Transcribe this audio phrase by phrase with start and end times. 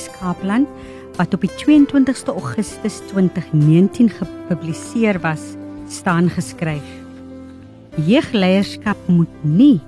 [0.00, 0.68] Wes-Kaapland
[1.18, 5.42] wat op die 22ste Augustus 2019 gepubliseer was,
[5.92, 6.86] staan geskryf:
[8.06, 9.80] Jeugleierskap moet nie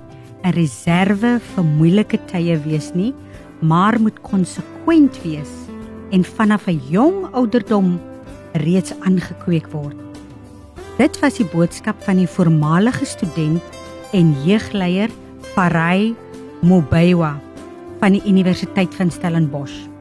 [0.43, 3.13] 'n reserve vir moeilike tye wees nie,
[3.61, 5.49] maar moet konsekwent wees
[6.11, 7.99] en vanaf 'n jong ouderdom
[8.53, 9.97] reeds aangekweek word.
[10.97, 13.61] Dit was die boodskap van die voormalige student
[14.11, 15.09] en jeugleier
[15.55, 16.15] Farai
[16.61, 17.39] Mobaiwa
[17.99, 19.92] van die Universiteit van Stellenbosch.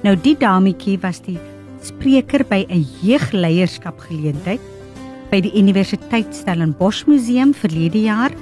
[0.00, 1.36] Nou die dametjie was die
[1.84, 4.60] spreker by 'n jeugleierskap geleentheid
[5.30, 8.32] by die Universiteit Stellenbosch Museum verlede jaar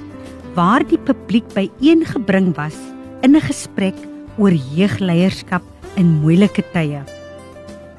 [0.55, 2.77] waar die publiek byeengebring was
[3.23, 3.95] in 'n gesprek
[4.37, 5.63] oor jeugleierskap
[5.97, 7.03] in moeilike tye.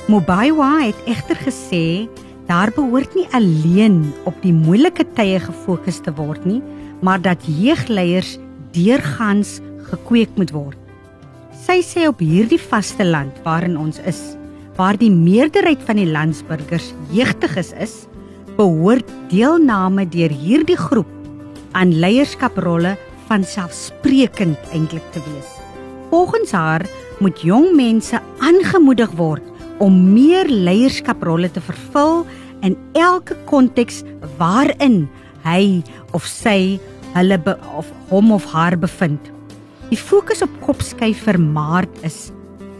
[0.08, 2.08] Mobaiwa het egter gesê
[2.48, 6.62] daar behoort nie alleen op die moeilike tye gefokus te word nie,
[7.02, 8.38] maar dat jeugleiers
[8.72, 10.79] deurgangs gekweek moet word.
[11.70, 14.18] Sy sê op hierdie vasteland waarin ons is,
[14.74, 17.92] waar die meerderheid van die landsburgers jeugdiges is,
[18.56, 21.06] behoort deelname deur hierdie groep
[21.78, 22.96] aan leierskaprolle
[23.30, 25.54] van selfsprekend eintlik te wees.
[26.10, 26.88] Volgens haar
[27.22, 29.46] moet jong mense aangemoedig word
[29.78, 32.24] om meer leierskaprolle te vervul
[32.66, 34.02] in elke konteks
[34.42, 35.04] waarin
[35.46, 36.80] hy of sy
[37.14, 37.38] hulle
[37.78, 39.22] of hom of haar bevind.
[39.90, 42.28] Die fokus op kopskuif vir Maart is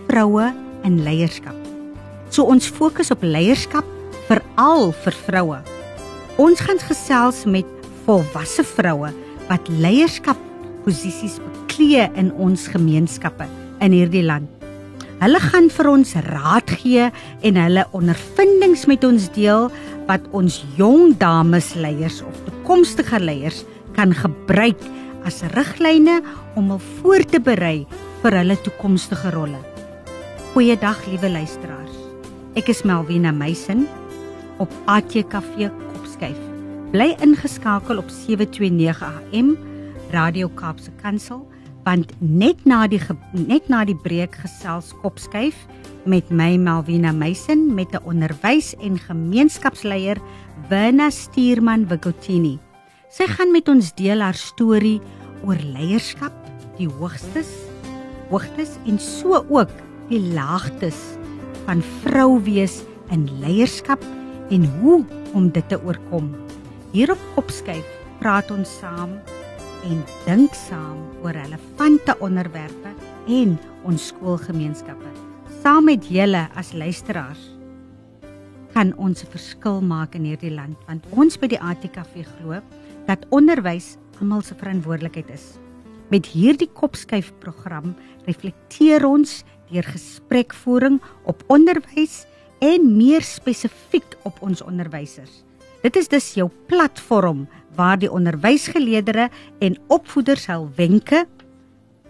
[0.07, 0.45] vroue
[0.87, 1.57] in leierskap.
[2.31, 3.87] So ons fokus op leierskap
[4.29, 5.57] veral vir vroue.
[6.39, 7.67] Ons gaan gesels met
[8.05, 9.11] volwasse vroue
[9.49, 10.39] wat leierskap
[10.85, 13.51] posisies beklee in ons gemeenskappe
[13.83, 14.47] in hierdie land.
[15.19, 17.11] Hulle gaan vir ons raad gee
[17.43, 19.67] en hulle ondervindings met ons deel
[20.07, 23.65] wat ons jong dames leiers of toekomstige leiers
[23.99, 24.79] kan gebruik
[25.25, 26.21] as riglyne
[26.57, 27.87] om hul voor te berei
[28.23, 29.61] vir hulle toekomstige rolle.
[30.53, 31.97] Goeiedag liewe luisteraars.
[32.59, 33.87] Ek is Melvina Meisen
[34.59, 36.39] op ATKV Kopskyf.
[36.91, 39.55] Bly ingeskakel op 729 AM
[40.11, 41.47] Radio Kaapse Kansel
[41.87, 43.01] want net na die
[43.33, 45.57] net na die breek gesels Kopskyf
[46.05, 50.19] met my Melvina Meisen met 'n onderwys en gemeenskapsleier
[50.69, 52.59] Werner Stuurman Wigotini.
[53.11, 55.01] Sy gaan met ons deel haar storie
[55.43, 56.35] oor leierskap,
[56.79, 57.51] die hoogstes,
[58.31, 59.73] hoogtes en so ook
[60.13, 61.01] die laagtes
[61.67, 64.05] van vrou wees in leierskap
[64.55, 65.01] en hoe
[65.35, 66.31] om dit te oorkom.
[66.95, 67.87] Hier op Kopskyf
[68.23, 69.19] praat ons saam
[69.91, 72.95] en dink saam oor relevante onderwerpe
[73.27, 73.57] en
[73.91, 75.17] ons skoolgemeenskappe.
[75.65, 77.51] Saam met julle as luisteraars
[78.71, 82.63] kan ons 'n verskil maak in hierdie land want ons by die ATKV glo
[83.11, 85.57] dat onderwys almal se verantwoordelikheid is.
[86.11, 87.95] Met hierdie kopskuif program
[88.29, 89.41] reflekteer ons
[89.71, 90.99] deur gesprekvoering
[91.31, 92.25] op onderwys
[92.61, 95.43] en meer spesifiek op ons onderwysers.
[95.81, 97.47] Dit is dus jou platform
[97.79, 99.33] waar die onderwysgeleerders
[99.65, 101.25] en opvoeders hul wenke,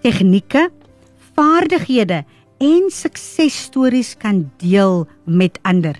[0.03, 0.69] tegnieke,
[1.37, 2.25] vaardighede
[2.60, 5.94] en suksesstories kan deel met ander.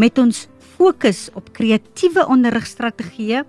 [0.00, 3.44] Met ons fokus op kreatiewe onderrigstrategieë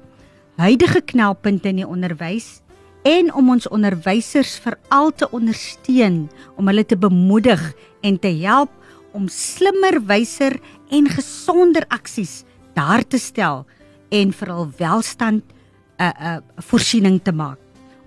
[0.55, 2.61] huidige knelpunte in die onderwys
[3.05, 7.61] en om ons onderwysers veral te ondersteun om hulle te bemoedig
[8.01, 8.71] en te help
[9.15, 10.57] om slimmer, wyser
[10.91, 12.43] en gesonder aksies
[12.75, 13.63] daar te stel
[14.11, 17.59] en vir hul welstand 'n uh, 'n uh, voorsiening te maak.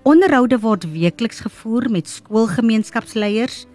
[0.03, 3.67] Onderhoude word weekliks gevoer met skoolgemeenskapsleiers,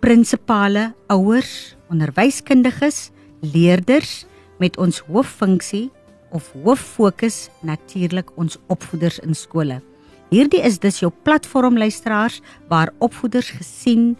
[0.00, 3.10] prinsipale, ouers, onderwyskundiges,
[3.40, 4.26] leerders
[4.58, 5.90] met ons hooffunksie
[6.34, 9.80] of hoof fokus natuurlik ons opvoeders in skole.
[10.34, 14.16] Hierdie is dus jou platform luisteraars waar opvoeders gesien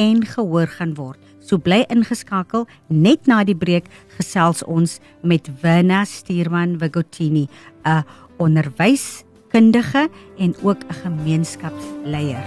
[0.00, 1.20] en gehoor gaan word.
[1.44, 7.48] So bly ingeskakel net na die breek gesels ons met Werner Stuurman Wigotini,
[7.84, 8.04] 'n
[8.38, 12.44] onderwyskundige en ook 'n gemeenskapsleier.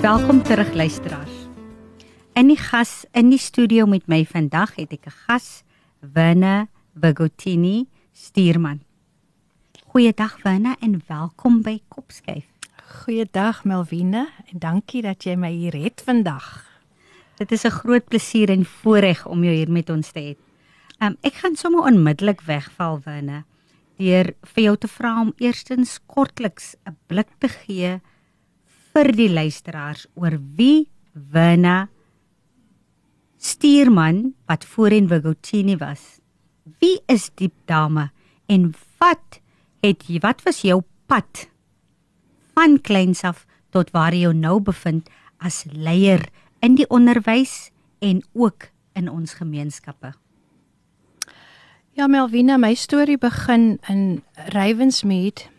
[0.00, 1.33] Welkom terug luisteraars.
[2.34, 5.62] In die gas in die studio met my vandag het ek 'n gas,
[6.00, 8.80] Winne Bigotini Stuurman.
[9.86, 12.44] Goeiedag Werner en welkom by Kopskyf.
[12.82, 16.66] Goeiedag Melvine en dankie dat jy my hier het vandag.
[17.36, 20.36] Dit is 'n groot plesier en voorreg om jou hier met ons te hê.
[20.98, 23.44] Um, ek gaan sommer onmiddellik wegval Werner
[23.96, 28.00] deur vir jou te vra om eerstens kortliks 'n blik te gee
[28.92, 31.88] vir die luisteraars oor wie Werner
[33.44, 36.20] Stuurman wat voorheen Vigotini was.
[36.80, 38.08] Wie is die dame
[38.48, 39.40] en wat
[39.84, 40.80] het jy wat was jou
[41.12, 41.48] pad
[42.56, 43.44] van kleins af
[43.74, 45.12] tot waar jy jou nou bevind
[45.44, 46.24] as leier
[46.64, 47.68] in die onderwys
[48.00, 50.14] en ook in ons gemeenskappe?
[51.92, 54.22] Ja Melvina, my storie begin in
[54.56, 55.50] Rywensmead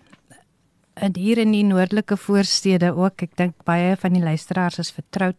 [0.95, 3.21] en hier in die noordelike voorstede ook.
[3.21, 5.37] Ek dink baie van die luisteraars is vertroud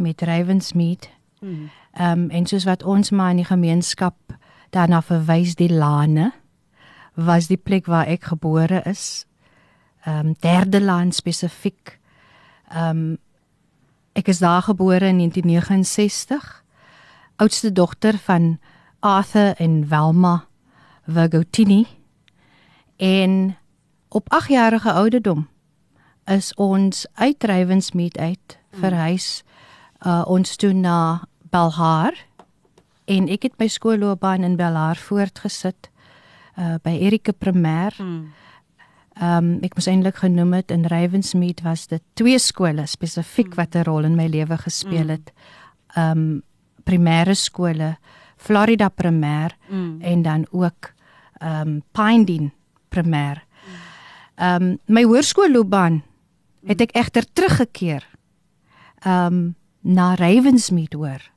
[0.00, 1.10] met Rywensmead.
[1.40, 1.70] Hmm.
[1.92, 4.16] Ehm um, en soos wat ons maar in die gemeenskap
[4.70, 6.32] daarna verwys die lane
[7.14, 9.26] was die plek waar ek gebore is.
[10.04, 11.98] Ehm um, derde laan spesifiek.
[12.68, 13.18] Ehm um,
[14.12, 16.64] ek is daar gebore in 1969.
[17.36, 18.58] Oudste dogter van
[18.98, 20.44] Arthur en Velma
[21.06, 21.86] Vergotini.
[22.96, 23.56] En
[24.08, 25.48] op 8-jarige ouderdom
[26.24, 28.80] is ons uit Rywensmeet uit hmm.
[28.80, 29.44] verhuis
[30.06, 32.14] uh, ons toe na Belhar
[33.10, 35.90] en ek het my skoolloopbaan in Belhar voortgesit
[36.58, 37.94] uh by Erika Primêr.
[37.96, 38.32] Hmm.
[39.20, 43.56] Ehm um, ek moes eintlik genoem het in Rywensmeet was dit twee skole spesifiek mm.
[43.58, 45.10] wat 'n rol in my lewe gespeel mm.
[45.10, 45.32] het.
[45.96, 46.42] Ehm um,
[46.84, 47.96] primêre skole,
[48.36, 50.00] Florida Primêr mm.
[50.02, 50.92] en dan ook
[51.40, 52.50] ehm um, Pinedene
[52.88, 53.42] Primêr.
[54.36, 56.02] Ehm um, my hoërskoolloopbaan
[56.66, 58.06] het ek egter teruggekeer.
[59.04, 61.30] Ehm um, na Rywensmeet hoor.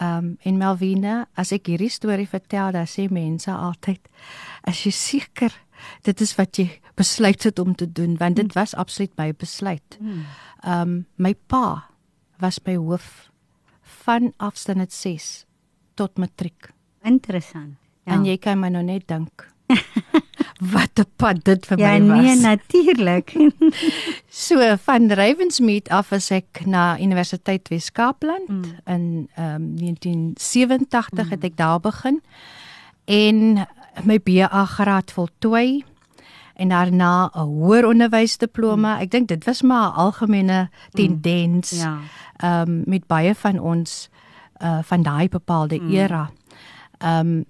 [0.00, 4.06] Ehm um, en Melvina, as ek hierdie storie vertel, dan sê mense altyd
[4.64, 5.52] as jy seker
[6.04, 6.66] dit is wat jy
[6.96, 9.98] besluit het om te doen, want dit was absoluut my besluit.
[9.98, 10.24] Hmm.
[10.64, 11.90] Ehm um, my pa
[12.40, 13.30] was my hoof
[14.04, 15.44] van afstand 6
[15.94, 16.72] tot matriek.
[17.04, 17.76] Interessant.
[18.04, 18.14] Ja.
[18.14, 19.48] En jy kan my nou net dink.
[20.60, 22.16] wat 'n pad dit vir ja, my was.
[22.16, 23.36] Ja, nee, natuurlik.
[24.46, 28.64] so van Ravensmead af as ek na Universiteit Wes-Kaapland mm.
[28.84, 31.30] in um, 1987 mm.
[31.30, 32.20] het ek daar begin
[33.04, 33.66] en
[34.04, 35.84] my BA graad voltooi
[36.54, 38.94] en daarna 'n hoër onderwysdiploma.
[38.94, 39.00] Mm.
[39.00, 40.90] Ek dink dit was maar 'n algemene mm.
[40.90, 41.72] tendens.
[41.72, 41.78] Mm.
[41.78, 41.98] Ja.
[42.36, 44.08] Ehm um, met baie van ons
[44.62, 45.90] uh van daai bepaalde mm.
[45.90, 46.30] era.
[46.98, 47.44] Ehm um,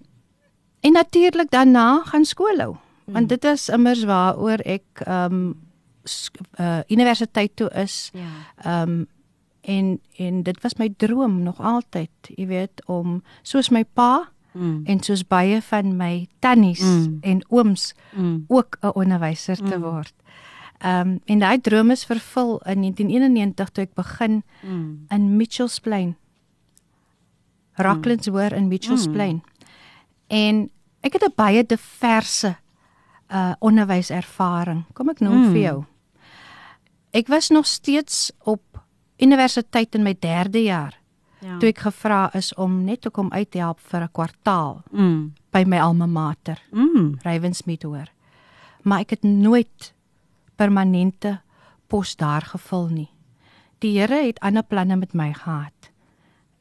[0.81, 2.77] en natuurlik daarna gaan skool hou
[3.13, 5.69] want dit is immers waaroor ek ehm um,
[6.61, 8.11] uh, universiteit toe is.
[8.13, 8.31] Ja.
[8.65, 9.07] Ehm um,
[9.61, 14.81] en en dit was my droom nog altyd, jy weet, om soos my pa mm.
[14.85, 17.19] en soos baie van my tannies mm.
[17.21, 18.45] en ooms mm.
[18.49, 19.83] ook 'n onderwyser te mm.
[19.83, 20.15] word.
[20.79, 25.05] Ehm um, en daai droom is vervul in 1991 toe ek begin mm.
[25.09, 26.17] in Mitchells Plain.
[27.73, 28.35] Rocklands mm.
[28.35, 29.13] hoor in Mitchells mm.
[29.13, 29.43] Plain.
[30.27, 30.71] En
[31.01, 32.57] ek het 'n baie diverse
[33.31, 34.85] uh onderwyservaring.
[34.93, 35.51] Kom ek noem mm.
[35.55, 35.79] vir jou.
[37.11, 38.63] Ek was nog steeds op
[39.19, 40.97] universiteit in my 3de jaar.
[41.41, 41.57] Ja.
[41.59, 45.33] Toe ek gevra is om net te kom uit te help vir 'n kwartaal mm.
[45.53, 46.59] by my alma mater.
[46.71, 47.19] Mm.
[47.23, 48.11] Ravensmeet hoor.
[48.83, 49.95] Maar ek het nooit
[50.57, 51.41] permanente
[51.87, 53.11] pos daar gevul nie.
[53.79, 55.91] Die Here het ander planne met my gehad.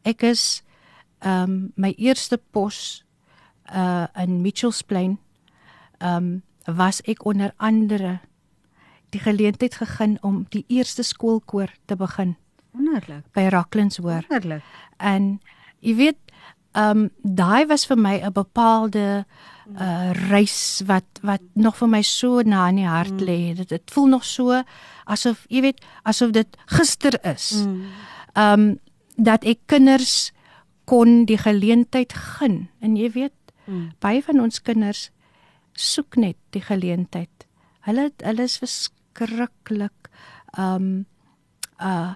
[0.03, 0.63] Ek is
[1.19, 3.03] ehm um, my eerste pos
[3.75, 5.19] uh in Mitchells Plain
[5.99, 6.41] ehm um,
[6.75, 8.19] was ek onder andere
[9.09, 12.35] die geleentheid gegee om die eerste skoolkoor te begin.
[12.71, 13.25] Wonderlik.
[13.33, 14.25] By Rocklands hoor.
[14.29, 14.63] Wonderlik.
[14.97, 15.39] En
[15.79, 16.19] jy weet,
[16.77, 19.25] ehm um, daai was vir my 'n bepaalde
[19.77, 23.25] uh reis wat wat nog vir my so na in die hart mm.
[23.25, 23.53] lê.
[23.55, 24.63] Dit dit voel nog so
[25.05, 27.65] asof jy weet, asof dit gister is.
[27.65, 27.85] Mm.
[28.33, 28.79] Ehm um,
[29.15, 30.31] dat ek kinders
[30.85, 32.69] kon die geleentheid gun.
[32.79, 33.35] En jy weet,
[33.65, 33.91] mm.
[33.99, 35.09] baie van ons kinders
[35.79, 37.47] soek net die geleentheid.
[37.87, 40.11] Hulle hulle is verskriklik
[40.59, 41.05] um
[41.79, 42.15] uh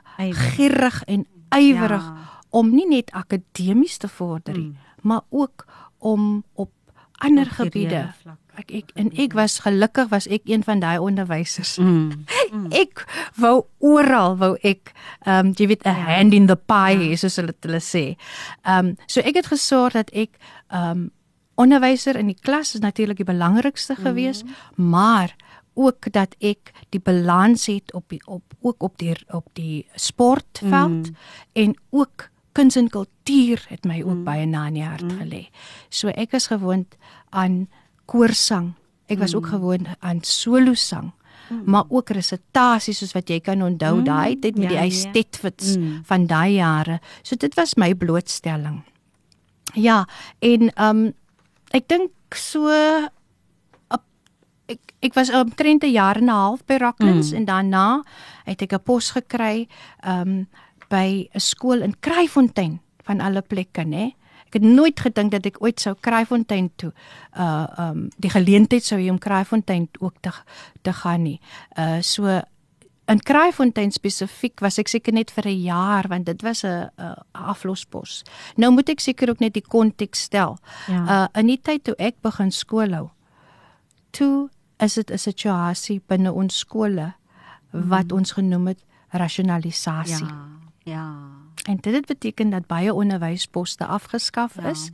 [0.54, 2.30] gierig en ywerig ja.
[2.52, 4.98] om nie net akademies te vorder nie, mm.
[5.08, 5.66] maar ook
[6.04, 6.72] om op
[7.24, 8.10] ander op gebiede.
[8.60, 11.78] Ek ek en ek was gelukkig was ek een van daai onderwysers.
[11.78, 12.12] Mm.
[12.54, 12.68] Mm.
[12.70, 13.02] ek
[13.42, 14.92] wou oral wou ek
[15.26, 16.06] um jy weet 'n ja.
[16.06, 17.16] hand in the pie ja.
[17.18, 18.14] soos hulle hulle sê.
[18.62, 20.38] Um so ek het gesorg dat ek
[20.70, 21.10] um
[21.56, 24.90] onderwyser in die klas is natuurlik die belangrikste gewees, mm -hmm.
[24.90, 25.36] maar
[25.74, 31.10] ook dat ek die balans het op die op ook op die op die sportveld
[31.10, 31.16] mm.
[31.54, 34.24] en ook kuns en kultuur het my ook mm.
[34.24, 35.18] baie na in die hart mm.
[35.20, 35.50] gelê.
[35.90, 36.96] So ek is gewoond
[37.30, 37.68] aan
[38.06, 38.74] koorsang
[39.14, 41.12] Ek was ook gewoon aan solo sang.
[41.66, 44.84] Maar ook resitasies soos wat jy kan onthou Mm, daai tyd met ja, die ja.
[44.84, 46.02] Eistetfits Mm.
[46.04, 47.00] van daai jare.
[47.22, 48.84] So dit was my blootstelling.
[49.74, 50.08] Ja,
[50.40, 51.14] en ehm um,
[51.74, 52.68] ek dink so
[53.90, 54.06] op-
[54.70, 57.38] ek ek was omtrent 'n jaar en 'n half by Rocklands Mm.
[57.38, 58.04] en daarna
[58.46, 59.68] het ek 'n pos gekry
[60.04, 60.48] ehm um,
[60.90, 64.14] by 'n skool in Kraaifontein van alle plekke, nê.
[64.48, 66.94] Ek het nooit gedink dat ek ooit sou Kraaifontein toe
[67.38, 70.32] uh ehm um, die geleentheid sou hê om Kraaifontein ook te
[70.82, 71.40] te gaan nie.
[71.78, 72.42] Uh so
[73.06, 76.90] in Kraaifontein spesifiek was ek seker net vir 'n jaar want dit was 'n
[77.32, 78.24] aflospos.
[78.56, 80.58] Nou moet ek seker ook net die konteks stel.
[80.88, 81.04] Ja.
[81.04, 83.10] Uh in die tyd toe ek begin skool hou,
[84.12, 87.14] toe is dit 'n situasie binne ons skole
[87.72, 90.26] wat ons genoem het rasionalisasie.
[90.26, 90.48] Ja.
[90.84, 91.16] Ja.
[91.64, 94.90] En dit het beteken dat baie onderwysposte afgeskaf is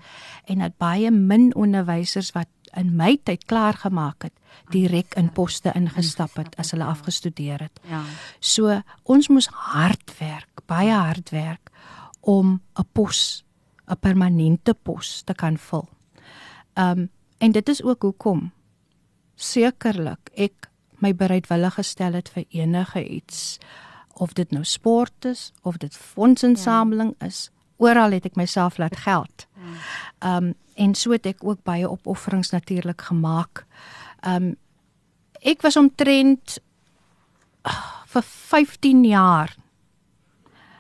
[0.46, 2.48] en dat baie min onderwysers wat
[2.78, 4.34] in my tyd klaar gemaak het,
[4.72, 7.80] direk in poste ingestap het as hulle afgestudeer het.
[7.90, 8.04] Ja.
[8.40, 11.72] So ons moes hard werk, baie hard werk
[12.22, 13.44] om 'n pos,
[13.88, 15.88] 'n permanente pos te kan vul.
[16.76, 18.52] Um en dit is ook hoekom
[19.36, 23.58] sekerlik ek my bereidwillig gestel het vir enige iets
[24.14, 27.26] of dit nou sport is of dit fondsinsameling ja.
[27.26, 27.50] is.
[27.80, 29.48] Oral het ek myself laat geld.
[30.20, 33.66] Um en so het ek ook baie opofferings natuurlik gemaak.
[34.24, 34.56] Um
[35.44, 36.60] ek was omtrent
[37.68, 39.56] ah, vir 15 jaar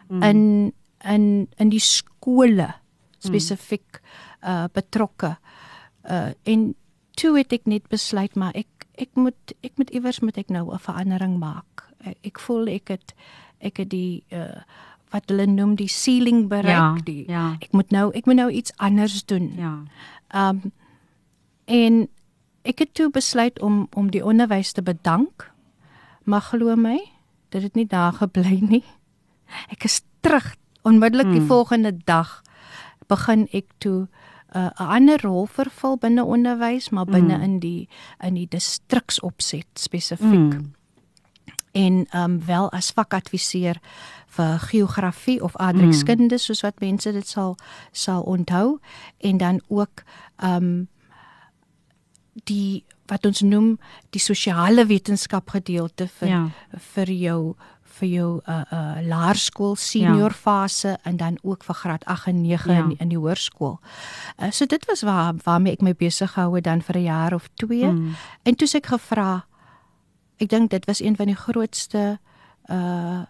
[0.08, 0.24] mm.
[0.24, 2.74] in in in die skole
[3.20, 4.50] spesifiek mm.
[4.50, 5.38] uh betrokke.
[6.03, 6.75] Uh en
[7.20, 10.72] toe het ek net besluit maar ek ek moet ek moet iewers moet ek nou
[10.72, 11.88] 'n verandering maak.
[12.00, 13.13] Ek, ek voel ek het
[13.60, 14.63] ek het die uh
[15.12, 17.56] wat hulle noem die ceiling bereik Ja, die ja.
[17.62, 19.54] ek moet nou ek moet nou iets anders doen.
[19.58, 19.74] Ja.
[20.50, 20.72] Um
[21.66, 22.08] en
[22.63, 25.51] ek het toe besluit om om die onderwys te bedank.
[26.24, 27.00] Maar glo my,
[27.50, 28.84] dit het nie daar gebly nie.
[29.70, 31.48] Ek is terug onmiddellik die Hmm.
[31.48, 32.42] volgende dag
[33.08, 34.08] begin ek toe
[34.54, 37.44] 'n uh, ander rol vervul binne onderwys, maar binne Mm.
[37.44, 37.88] in die
[38.24, 40.74] in die distriksopset spesifiek Mm.
[41.72, 43.75] en um wel as vakadviseur
[44.39, 46.43] vir geografie of aardrykskunde mm.
[46.46, 47.58] soos wat mense dit sal
[47.91, 48.79] sal onthou
[49.17, 50.03] en dan ook
[50.43, 50.88] um
[52.48, 53.74] die wat ons noem
[54.13, 56.50] die sosiale wetenskap gedeelte vir Ja.
[56.93, 57.55] vir jou
[58.00, 62.74] vir jou uh uh laerskool senior fase en dan ook vir graad 8 en 9
[62.74, 62.84] Ja.
[62.84, 63.79] in, in die hoërskool.
[64.38, 67.34] Uh, so dit was waar waarmee ek my besig gehou het dan vir 'n jaar
[67.34, 67.91] of 2.
[67.91, 68.15] Mm.
[68.43, 69.46] En toe se ek gevra
[70.38, 72.19] ek dink dit was een van die grootste
[72.69, 73.25] uh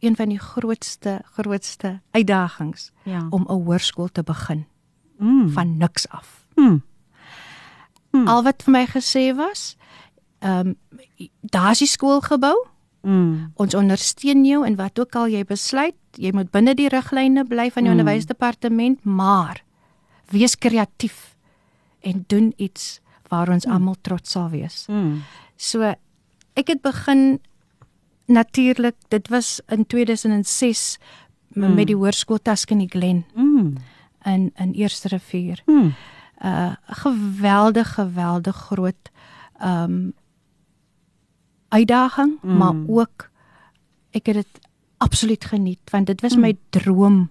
[0.00, 3.26] een van die grootste grootste uitdagings Ja.
[3.30, 4.66] om 'n hoërskool te begin
[5.18, 5.48] Mm.
[5.50, 6.46] van niks af.
[6.54, 6.82] Mm.
[8.10, 8.28] Hmm.
[8.28, 9.76] Al wat vir my gesê was,
[10.38, 10.76] ehm um,
[11.40, 12.66] daar's die skoolgebou.
[13.02, 13.52] Mm.
[13.54, 15.94] Ons ondersteun jou in wat ook al jy besluit.
[16.12, 17.98] Jy moet binne die riglyne bly van die Mm.
[17.98, 19.62] onderwysdepartement, maar
[20.30, 21.36] wees kreatief
[22.00, 24.86] en doen iets waar ons almal trots sal wees.
[24.88, 25.22] Mm.
[25.56, 25.82] So
[26.54, 27.40] ek het begin
[28.26, 30.98] natuurlik, dit was in 2006
[31.48, 31.74] mm.
[31.74, 33.74] met die hoërskool Tuscany Glen Mm.
[34.24, 35.62] in in Eerste Rivier.
[35.66, 35.94] Mm.
[36.44, 39.10] uh geweldig geweldig groot
[39.64, 40.12] um
[41.68, 42.50] uitdaging, Mm.
[42.50, 42.56] mm.
[42.56, 43.30] maar ook
[44.10, 44.48] ek het dit
[44.96, 46.38] absoluut geniet want dit was Mm.
[46.40, 46.44] mm.
[46.46, 47.30] my droom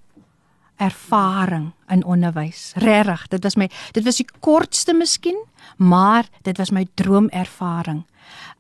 [0.76, 2.72] ervaring in onderwys.
[2.76, 5.46] Regtig, dit was my dit was die kortste miskien,
[5.78, 8.04] maar dit was my droomervaring.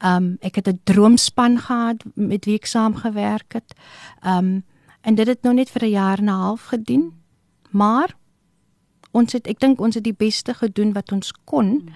[0.03, 3.74] Um ek het 'n droomspan gehad met wie ek saamgewerk het.
[4.24, 4.63] Um
[5.01, 7.13] en dit het nou net vir 'n jaar en 'n half gedien.
[7.69, 8.15] Maar
[9.12, 11.89] ons het ek dink ons het die beste gedoen wat ons kon.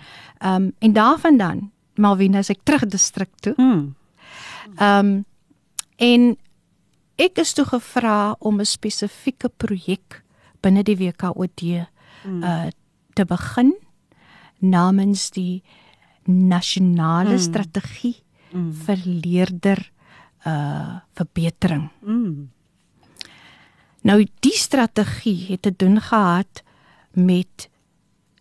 [0.45, 3.53] Um, en daarvandaan Malvina as ek terug distrik toe.
[3.57, 3.95] Mm.
[4.79, 5.25] Um,
[5.97, 6.37] en
[7.19, 10.23] ek is toe gevra om 'n spesifieke projek
[10.61, 11.87] binne die WKOD
[12.23, 12.43] Mm.
[12.43, 12.67] uh
[13.13, 13.73] te begin
[14.59, 15.63] namens die
[16.29, 17.43] nasionale Mm.
[17.43, 18.15] strategie
[18.51, 18.71] Mm.
[18.73, 19.91] vir leerder
[20.45, 21.89] uh verbetering.
[22.01, 22.49] Mm.
[24.01, 26.63] Nou die strategie het te doen gehad
[27.13, 27.69] met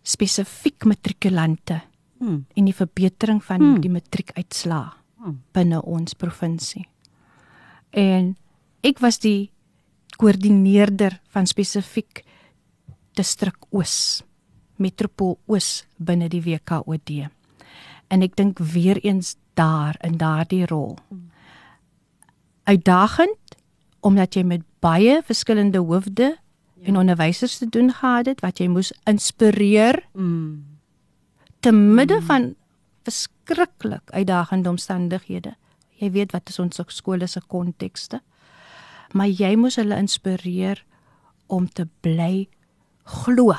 [0.01, 1.81] spesifiek matrikulante
[2.19, 2.45] Mm.
[2.55, 3.81] en die verbetering van hmm.
[3.81, 5.41] die matriekuitslae Mm.
[5.51, 6.87] binne ons provinsie.
[7.91, 8.37] En
[8.81, 9.51] ek was die
[10.17, 12.23] koördineerder van spesifiek
[13.13, 14.23] distrik Oos,
[14.75, 17.29] metropool Oos binne die WKOD.
[18.09, 20.97] En ek dink weer eens daar in daardie rol.
[22.63, 23.37] Uitdagend
[23.99, 26.87] omdat jy met baie verskillende hoofde ja.
[26.87, 30.65] en onderwysers te doen gehad het wat jy moes inspireer Mm.
[31.59, 32.55] te midde van
[33.03, 35.55] verskriklik uitdagende omstandighede.
[35.99, 38.21] Jy weet wat is ons skole se kontekste.
[39.11, 40.85] Maar jy moes hulle inspireer
[41.47, 42.47] om te bly
[43.03, 43.55] glo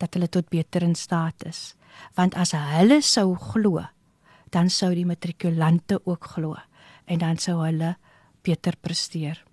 [0.00, 1.74] dat hulle tot beter in staat is.
[2.14, 3.82] Want as hulle sou glo,
[4.50, 6.56] dan sou die matrikulante ook glo
[7.04, 7.96] en dan sou hulle
[8.42, 9.44] beter presteer.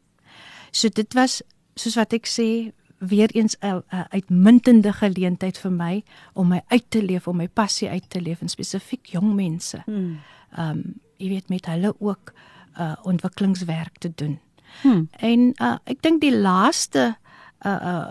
[0.71, 1.41] So dit was
[1.75, 2.71] soos wat ek sê
[3.01, 7.89] weer eens 'n uitmuntende geleentheid vir my om my uit te leef, om my passie
[7.89, 9.81] uit te leef en spesifiek jong mense.
[9.85, 10.19] Hmm.
[10.51, 12.33] Ehm um, jy weet met hulle ook
[12.79, 14.39] uh ontwikkelingswerk te doen.
[14.81, 15.09] Hmm.
[15.11, 17.17] En uh ek dink die laaste
[17.65, 18.07] uh uh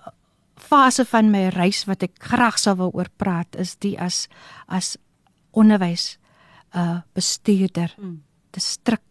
[0.61, 4.29] fase van my reis wat ek graag sou wil oor praat is die as
[4.69, 4.97] as
[5.51, 6.19] onderwys
[6.75, 7.95] uh bestuurder.
[7.97, 8.23] Hmm.
[8.51, 9.03] Te strik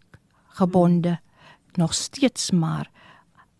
[0.59, 1.81] gebonde hmm.
[1.81, 2.89] nog steeds maar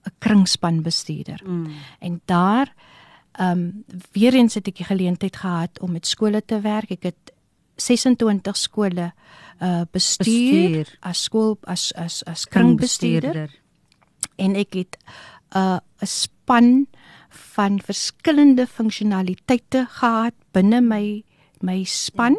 [0.05, 1.41] 'n kringspan bestuurder.
[1.45, 1.71] Mm.
[1.99, 2.73] En daar
[3.31, 6.89] ehm um, weer eens het ek die geleentheid gehad om met skole te werk.
[6.89, 7.33] Ek het
[7.75, 9.13] 26 skole
[9.61, 10.97] uh bestuur, bestuur.
[10.99, 13.49] as skool as as as kringbestuurder.
[14.35, 16.87] En ek het 'n uh, 'n span
[17.29, 21.23] van verskillende funksionaliteite gehad binne my
[21.61, 22.37] my span.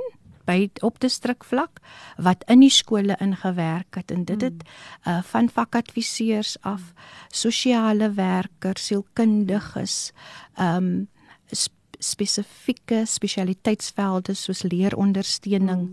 [0.49, 1.78] By op distrik vlak
[2.18, 4.64] wat in die skole ingewerk het en dit het
[5.06, 6.92] uh, van vakadviseurs af
[7.28, 10.12] sosiale werkers, sielkundiges,
[10.56, 11.09] ehm um,
[11.54, 15.90] sp spesifieke spesialiteitsvelde soos leerondersteuning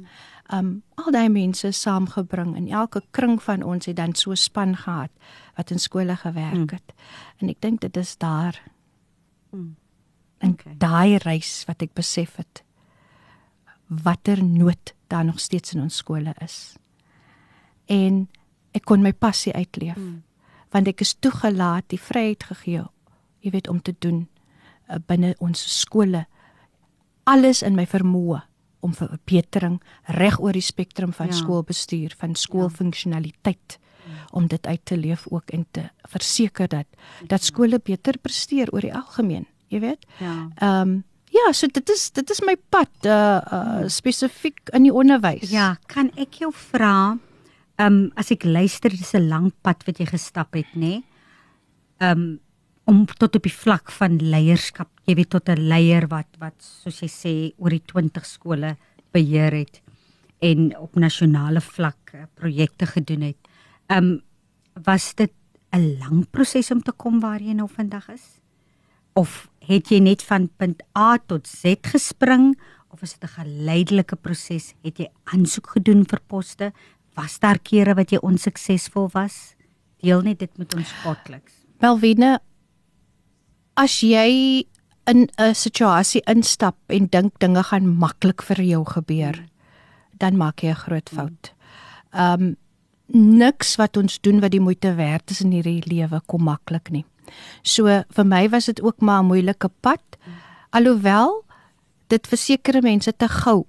[0.54, 5.12] um al daai mense saamgebring en elke kring van ons het dan so span gehad
[5.58, 6.94] wat in skole gewerk het.
[6.94, 7.38] Mm.
[7.38, 8.62] En ek dink dit is daar.
[9.51, 9.75] Mm.
[10.38, 10.75] Okay.
[10.77, 12.63] Daai reis wat ek besef het
[13.88, 16.75] watter nood daar nog steeds in ons skole is.
[17.88, 18.27] En
[18.75, 19.96] ek kon my passie uitleef.
[19.96, 20.24] Hmm.
[20.75, 22.84] Want ek is toegelaat, die vryheid gegee,
[23.42, 24.25] jy weet om te doen
[24.89, 26.25] uh, binne ons skole
[27.27, 28.42] alles in my vermoë
[28.86, 29.80] om vir verbetering
[30.20, 31.38] reg oor die spektrum van ja.
[31.39, 33.87] skoolbestuur, van skoolfunksionaliteit ja.
[34.32, 36.86] Om dit uit te leef ook en te verseker dat
[37.27, 40.06] dat skole beter presteer oor die algemeen, jy weet.
[40.19, 40.49] Ja.
[40.56, 41.03] Ehm um,
[41.38, 43.13] Ja, so dit is dit is my pad uh,
[43.53, 45.51] uh spesifiek in die onderwys.
[45.51, 47.17] Ja, kan ek jou vra
[47.84, 51.03] um as ek luister dis 'n lang pad wat jy gestap het, nê?
[51.99, 52.39] Um
[52.88, 57.01] om tot op die vlak van leierskap, jy weet tot 'n leier wat wat soos
[57.01, 58.77] jy sê oor die 20 skole
[59.12, 59.82] beheer het
[60.39, 63.38] en op nasionale vlak uh, projekte gedoen het.
[63.89, 64.21] Um
[64.84, 65.34] was dit
[65.73, 68.38] 'n lang proses om te kom waar jy nou vandag is?
[69.17, 72.54] of het jy net van punt A tot Z gespring
[72.93, 74.73] of is dit 'n geleidelike proses?
[74.84, 76.71] Het jy aansoek gedoen vir poste?
[77.15, 79.56] Was daar kere wat jy onsuksesvol was?
[80.02, 81.54] Deel net dit met ons kortliks.
[81.80, 82.39] Welwene
[83.76, 84.65] as jy
[85.06, 89.45] in 'n situasie instap en dink dinge gaan maklik vir jou gebeur,
[90.17, 91.54] dan maak jy 'n groot fout.
[92.13, 92.56] Um
[93.13, 97.06] niks wat ons doen wat die moeite werd is in hierdie lewe kom maklik nie.
[97.63, 100.04] So vir my was dit ook maar 'n moeilike pad.
[100.72, 101.43] Alhoewel
[102.08, 103.65] dit vir sekere mense te gou.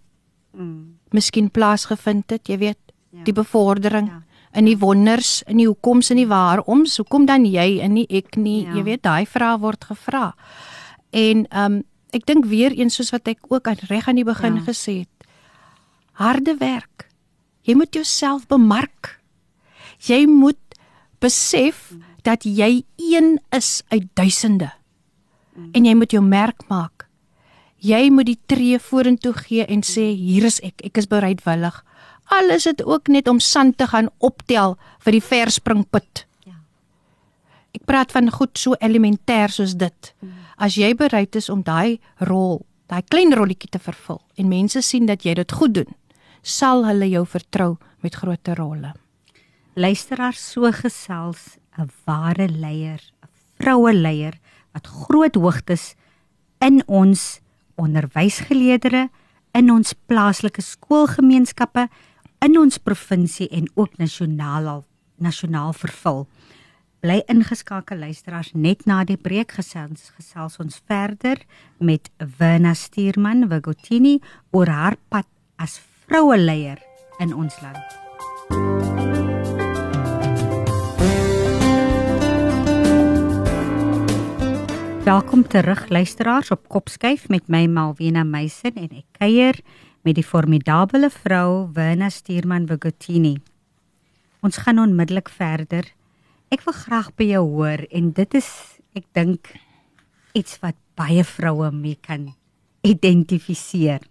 [0.53, 0.98] Mm.
[1.11, 2.79] Miskien plaasgevind het, jy weet,
[3.11, 3.24] ja.
[3.24, 4.22] die bevordering ja.
[4.53, 8.37] in die wonders, in die hoekoms en die waaroms, hoekom dan jy en nie ek
[8.37, 8.74] nie, ja.
[8.74, 10.35] jy weet, daai vrae word gevra.
[11.11, 14.24] En ehm um, ek dink weer eens soos wat ek ook aan reg aan die
[14.24, 14.62] begin ja.
[14.64, 15.29] gesê het.
[16.16, 17.09] Harde werk.
[17.68, 19.17] Jy moet jouself bemark.
[20.06, 20.61] Jy moet
[21.20, 24.70] besef dat jy een is uit duisende.
[25.72, 27.08] En jy moet jou merk maak.
[27.78, 31.76] Jy moet die tree vorentoe gee en sê hier is ek, ek is bereidwillig.
[32.34, 36.24] Alles het ook net om sand te gaan optel vir die verspringput.
[36.46, 36.58] Ja.
[37.74, 40.12] Ek praat van goed so elementêr soos dit.
[40.58, 45.06] As jy bereid is om daai rol, daai klein rolletjie te vervul en mense sien
[45.06, 45.92] dat jy dit goed doen,
[46.42, 48.92] sal hulle jou vertrou met groter rolle.
[49.79, 54.35] Luisteraar so gesels 'n ware leier, 'n vroue leier
[54.73, 55.95] wat groot hoogtes
[56.59, 57.41] in ons
[57.77, 59.09] onderwysgeleerdere,
[59.53, 61.88] in ons plaaslike skoolgemeenskappe,
[62.41, 64.85] in ons provinsie en ook nasionaal
[65.17, 66.27] nasionaal vervul.
[67.01, 71.38] Bly ingeskakel luisteraars net na die breek gesels gesels ons verder
[71.79, 76.83] met Werna Stuurman Wagotini oor haar pad as vroue leier
[77.21, 78.97] in ons land.
[85.09, 89.57] Welkom terug luisteraars op Kopskyf met my Malwena Meisen en ek kuier
[90.05, 93.38] met die formidable vrou Werna Stuurman Bogotini.
[94.44, 95.88] Ons gaan onmiddellik verder.
[96.53, 98.53] Ek wil graag by jou hoor en dit is
[99.01, 99.49] ek dink
[100.37, 102.29] iets wat baie vroue mee kan
[102.85, 104.05] identifiseer.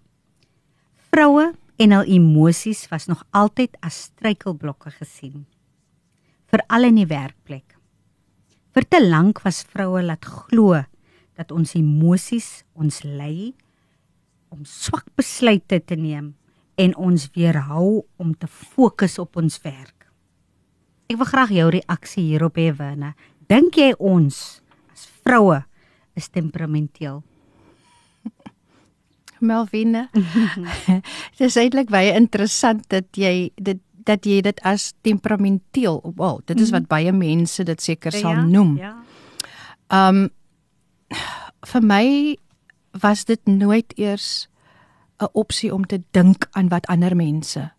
[1.14, 5.46] Vroue en hul emosies was nog altyd as struikelblokke gesien,
[6.50, 7.77] veral in die werkplek.
[8.78, 10.78] Vir te lank was vroue laat glo
[11.34, 13.56] dat ons emosies ons lei
[14.54, 16.36] om swak besluite te neem
[16.78, 20.06] en ons weerhou om te fokus op ons werk.
[21.10, 23.16] Ek wil graag jou reaksie hierop hê, Werner.
[23.50, 24.62] Dink jy ons
[24.94, 25.64] as vroue
[26.14, 27.24] is temperamenteel?
[29.50, 30.06] Melvina.
[31.40, 36.60] Dit is eintlik baie interessant dat jy dit dat jy dit as temperamenteel, wel, dit
[36.64, 38.78] is wat baie mense dit seker sal noem.
[38.80, 38.94] Ja.
[39.94, 40.28] Um
[41.68, 42.38] vir my
[43.02, 44.48] was dit nooit eers
[45.20, 47.72] 'n opsie om te dink aan wat ander mense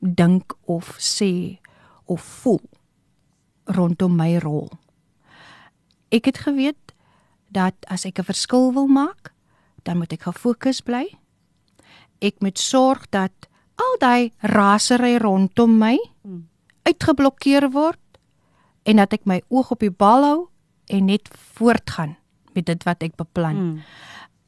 [0.00, 1.58] dink of sê
[2.04, 2.62] of voel
[3.64, 4.70] rondom my rol.
[6.08, 6.94] Ek het geweet
[7.48, 9.32] dat as ek 'n verskil wil maak,
[9.82, 11.18] dan moet ek gefokus bly.
[12.20, 13.32] Ek moet sorg dat
[13.76, 15.98] al daai rasery rondom my
[16.86, 18.00] uitgeblokkeer word
[18.84, 20.48] en dat ek my oog op die bal hou
[20.88, 22.16] en net voortgaan
[22.54, 23.56] met dit wat ek beplan.
[23.56, 23.82] Mm.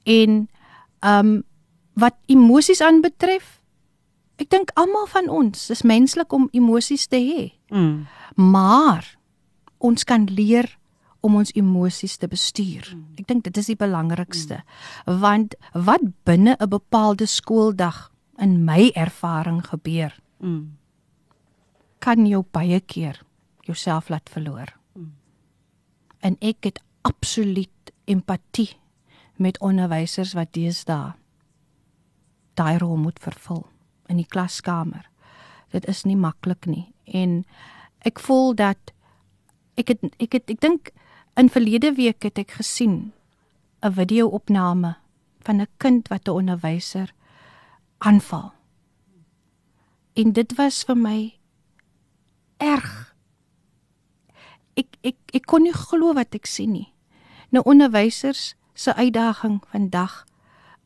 [0.05, 0.49] En
[1.01, 1.43] ehm um,
[1.99, 3.59] wat emosies aanbetref,
[4.39, 8.07] ek dink almal van ons is menslik om emosies te hê, Mm.
[8.37, 9.19] maar
[9.79, 10.79] ons kan leer
[11.21, 12.97] om ons emosies te bestuur.
[13.19, 14.63] Ek dink dit is die belangrikste.
[15.05, 20.77] Want wat binne 'n bepaalde skooldag in my ervaring gebeur, Mm.
[21.99, 23.23] kan jou baie keer
[23.61, 24.77] jouself laat verloor.
[26.21, 28.77] En ek het absoluut empatie
[29.37, 31.13] met onderwysers wat deesdae
[32.55, 33.67] daai rol moet vervul
[34.09, 35.09] in die klaskamer.
[35.71, 37.45] Dit is nie maklik nie en
[38.07, 38.93] ek voel dat
[39.77, 40.91] ek het ek het ek dink
[41.37, 43.13] in verlede week het ek gesien
[43.83, 44.97] 'n video-opname
[45.41, 47.13] van 'n kind wat 'n onderwyser
[47.99, 48.53] aanval.
[50.13, 51.19] En dit was vir my
[52.57, 53.15] erg.
[54.79, 56.89] Ek ek ek kon nie glo wat ek sien nie.
[57.55, 60.25] Nou onderwysers se uitdaging vandag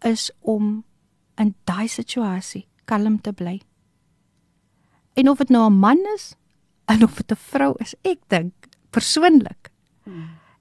[0.05, 0.85] is om
[1.41, 3.61] in daai situasie kalm te bly.
[5.15, 6.35] En of dit nou 'n man is
[6.85, 8.53] en of dit 'n vrou is, ek dink
[8.91, 9.71] persoonlik.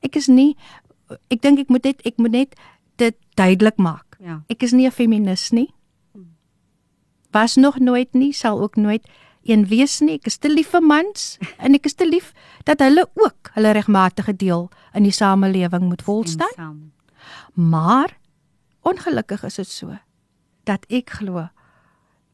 [0.02, 0.56] Ek is nie
[1.30, 2.56] ek dink ek moet net ek moet net
[3.02, 4.18] dit duidelik maak.
[4.20, 4.44] Ja.
[4.48, 5.74] Ek is nie 'n feminis nie.
[7.32, 9.08] Was nog nooit nie, sal ook nooit
[9.44, 10.18] een wees nie.
[10.20, 12.32] Ek is te lief vir mans en ek is te lief
[12.68, 16.92] dat hulle ook hulle regmatige deel in die samelewing moet volstaan.
[17.54, 18.18] Maar
[18.82, 19.98] ongelukkig is dit so
[20.64, 21.48] dat ek glo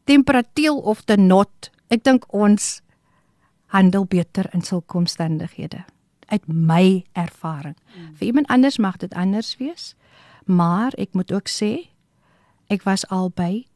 [0.07, 2.79] temperatuur of te not, ek dink ons
[3.75, 5.83] handel beter in sulke omstandighede
[6.27, 7.75] uit my ervaring.
[7.75, 8.15] Mm.
[8.19, 9.95] Vir iemand anders mag dit anders wees,
[10.45, 11.89] maar ek moet ook sê
[12.71, 13.67] ek was al by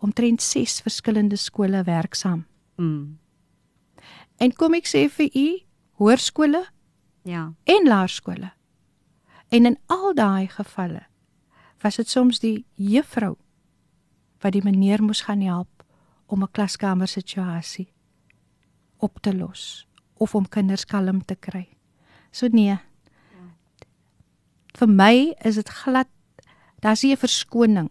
[0.00, 2.44] omtrent 6 verskillende skole werksaam.
[2.76, 3.18] Mm.
[4.40, 5.48] En kom ek sê vir u,
[6.00, 6.64] hoërskole
[7.28, 7.52] Ja.
[7.64, 8.52] en laerskole.
[9.50, 11.02] En in al daai gevalle
[11.82, 13.36] was dit soms die juffrou
[14.40, 15.84] wat die meneer moes gaan help
[16.26, 17.92] om 'n klaskamer situasie
[18.98, 21.68] op te los of om kinders kalm te kry.
[22.30, 22.78] So nee.
[24.78, 26.08] Vir my is dit glad
[26.80, 27.90] daar's nie 'n verskoning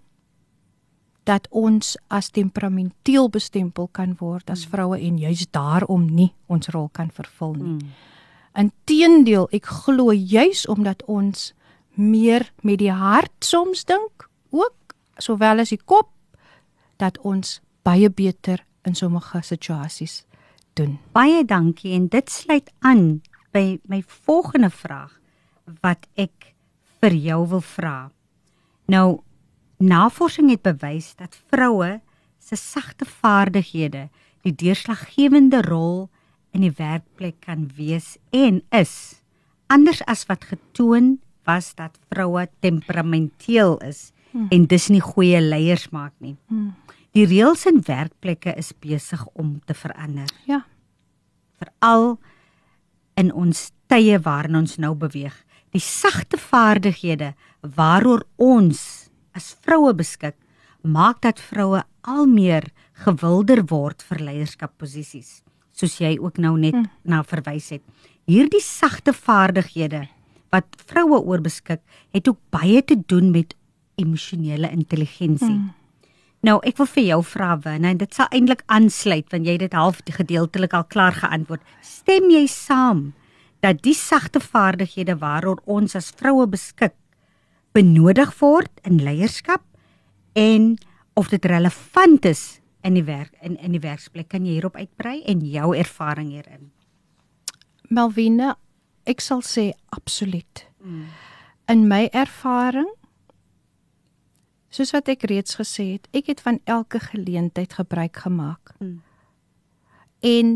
[1.29, 6.89] dat ons as temperamenteel bestempel kan word as vroue en juis daarom nie ons rol
[6.89, 7.75] kan vervul nie.
[7.77, 7.91] Mm.
[8.59, 11.51] Inteendeel, ek glo juis omdat ons
[11.93, 16.09] meer met die hart soms dink, ook sowel as die kop,
[16.97, 20.23] dat ons baie beter in sommige situasies
[20.79, 20.97] doen.
[21.13, 23.21] Baie dankie en dit sluit aan
[23.53, 25.13] by my volgende vraag
[25.83, 26.53] wat ek
[26.99, 27.97] vir jou wil vra.
[28.89, 29.21] Nou
[29.79, 31.99] navorsing het bewys dat vroue
[32.39, 34.09] se sagte vaardighede
[34.43, 36.09] die deurslaggewende rol
[36.51, 39.21] in die werkplek kan wees en is
[39.67, 44.49] anders as wat getoon was dat vroue temperamenteel is hmm.
[44.51, 46.35] en dis nie goeie leiers maak nie.
[46.49, 46.73] Hmm.
[47.17, 50.65] Die reëls in werkplekke is besig om te verander Ja.
[51.59, 52.19] veral
[53.19, 55.35] in ons tye waarin ons nou beweeg.
[55.75, 59.08] Die sagte vaardighede waaroor ons
[59.39, 60.35] as vroue beskik,
[60.83, 62.69] maak dat vroue al meer
[63.05, 65.39] gewilder word vir leierskapposisies,
[65.71, 66.91] soos jy ook nou net hmm.
[67.07, 67.83] na verwys het.
[68.29, 70.05] Hierdie sagte vaardighede
[70.53, 71.81] wat vroue oor beskik,
[72.13, 73.55] het ook baie te doen met
[73.99, 75.51] emosionele intelligensie.
[75.51, 75.75] Hmm.
[76.45, 79.65] Nou, ek wil vir jou vra Win en dit sal eintlik aansluit want jy het
[79.65, 81.63] dit half gedeeltelik al klaar geantwoord.
[81.83, 83.09] Stem jy saam
[83.59, 86.95] dat die sagte vaardighede waaroor ons as vroue beskik
[87.71, 89.63] benodig word in leierskap
[90.33, 90.75] en
[91.13, 94.29] of dit relevant is in die werk in in die werksplek.
[94.31, 96.71] Kan jy hierop uitbrei en jou ervaring hierin?
[97.89, 98.55] Melvina,
[99.09, 100.65] ek sal sê absoluut.
[100.79, 101.05] Mm.
[101.69, 102.89] In my ervaring
[104.69, 108.73] soos wat ek reeds gesê het, ek het van elke geleentheid gebruik gemaak.
[108.79, 109.01] Mm.
[110.19, 110.51] En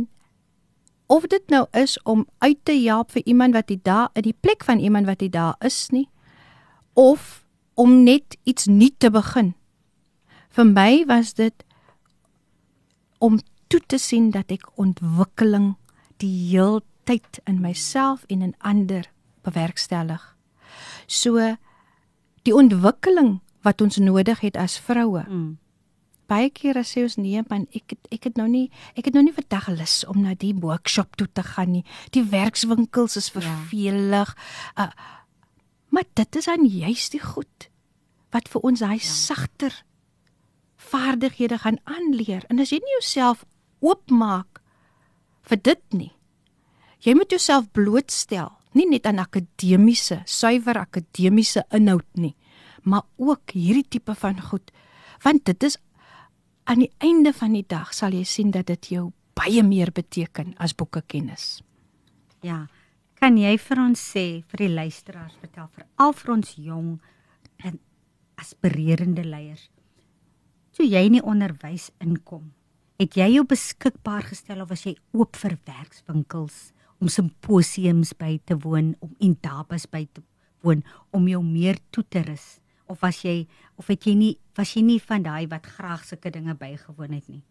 [1.09, 4.63] of dit nou is om uit te help vir iemand wat daar in die plek
[4.63, 6.07] van iemand wat daar is nie
[6.93, 9.53] of om net iets nuut te begin.
[10.53, 11.65] Vir my was dit
[13.17, 15.73] om toe te sien dat ek ontwikkeling
[16.21, 19.09] die heel tyd in myself en in ander
[19.43, 20.21] bewerkstellig.
[21.07, 21.57] So
[22.43, 25.25] die ontwikkeling wat ons nodig het as vroue.
[25.27, 25.57] Mm
[26.33, 29.17] baie keer as sê ons nee man ek het, ek het nou nie ek het
[29.17, 31.83] nou nie vandag lus om na die workshop toe te gaan nie
[32.15, 33.41] die werkswinkels is ja.
[33.41, 34.87] vervelig ja.
[34.87, 35.19] uh,
[35.93, 37.69] maar dit is aan juist die goed
[38.33, 39.07] wat vir ons daai ja.
[39.09, 39.77] sagter
[40.89, 43.45] vaardighede gaan aanleer en as jy nie jouself
[43.85, 44.61] oopmaak
[45.49, 46.11] vir dit nie
[47.05, 52.35] jy moet jouself blootstel nie net aan akademiese suiwer akademiese inhoud nie
[52.83, 54.73] maar ook hierdie tipe van goed
[55.23, 55.77] want dit is
[56.63, 60.53] aan die einde van die dag sal jy sien dat dit jou baie meer beteken
[60.61, 61.61] as boeke kennis.
[62.41, 62.67] Ja.
[63.23, 66.89] Kan jy vir ons sê vir die luisteraars vertel vir al vir ons jong
[67.63, 67.77] en
[68.35, 69.69] aspirerende leiers.
[70.75, 72.49] Toe jy in die onderwys inkom,
[72.99, 78.59] het jy jou beskikbaar gestel of was jy oop vir werkswinkels om simposiums by te
[78.59, 80.25] woon, om indabas by te
[80.65, 80.83] woon
[81.15, 82.57] om jou meer toe te rus?
[82.93, 83.47] of was jy
[83.79, 87.27] of het jy nie was jy nie van daai wat graag sulke dinge bygewoon het
[87.29, 87.43] nie?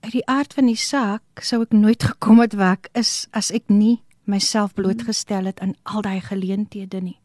[0.00, 3.52] Uit die aard van die saak sou ek nooit gekom het waar ek is as
[3.54, 7.18] ek nie myself blootgestel het aan al daai geleenthede nie.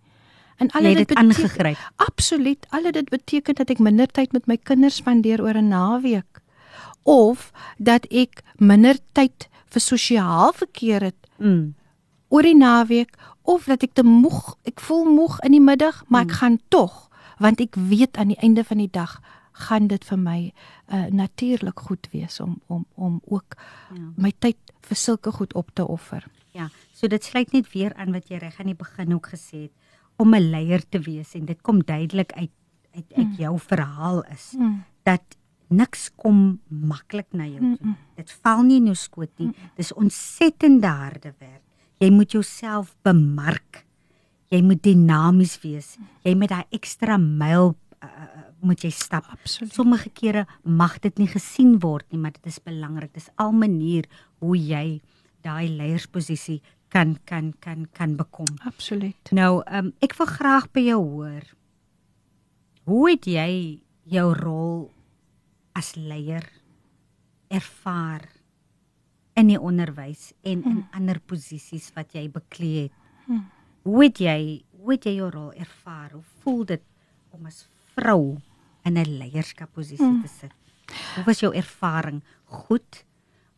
[0.57, 1.79] En al dit aangegryp.
[1.95, 6.41] Absoluut, al dit beteken dat ek minder tyd met my kinders spandeer oor 'n naweek
[7.03, 11.19] of dat ek minder tyd vir sosiaal verkeer het.
[11.37, 11.75] Mm.
[12.27, 16.21] oor die naweek of dat ek te moeg, ek voel moeg in die middag, maar
[16.25, 16.39] ek mm.
[16.39, 17.05] gaan tog
[17.37, 19.19] want ek weet aan die einde van die dag
[19.67, 24.07] gaan dit vir my uh, natuurlik goed wees om om om ook ja.
[24.15, 26.25] my tyd vir sulke goed op te offer.
[26.51, 29.67] Ja, so dit sluit net weer aan wat jy reg aan die begin ook gesê
[29.67, 29.73] het
[30.21, 32.53] om 'n leier te wees en dit kom duidelik uit
[32.95, 33.35] uit uit mm.
[33.37, 34.83] jou verhaal is mm.
[35.03, 37.77] dat niks kom maklik na jou toe.
[37.81, 38.15] Mm -mm.
[38.15, 39.47] Dit val nie in jou skoot nie.
[39.47, 39.69] Mm -mm.
[39.75, 41.63] Dis ontsettende harde werk.
[41.97, 43.85] Jy moet jouself bemark
[44.53, 45.95] jy moet dinamies wees.
[46.25, 48.27] Jy moet daai ekstra myl uh,
[48.65, 49.27] moet jy stap.
[49.33, 49.73] Absoluut.
[49.75, 53.13] Sommige kere mag dit nie gesien word nie, maar dit is belangrik.
[53.15, 54.07] Dis al manier
[54.43, 55.01] hoe jy
[55.45, 56.61] daai leiersposisie
[56.95, 58.47] kan kan kan kan bekom.
[58.63, 59.31] Absoluut.
[59.35, 61.49] Nou, um, ek wil graag by jou hoor.
[62.87, 63.51] Hoe het jy
[64.07, 64.77] jou rol
[65.75, 66.45] as leier
[67.51, 68.23] ervaar
[69.35, 70.85] in die onderwys en in hmm.
[70.95, 72.95] ander posisies wat jy beklee het?
[73.25, 73.43] Hmm.
[73.83, 74.39] Hoe het jy
[74.79, 76.13] hoe het jy jou rol ervaar?
[76.15, 76.87] Hoe voel dit
[77.35, 77.65] om as
[77.97, 78.37] vrou
[78.85, 80.23] in 'n leierskapposisie hmm.
[80.23, 80.55] te sit?
[81.15, 82.23] Hoe was jou ervaring?
[82.45, 83.03] Goed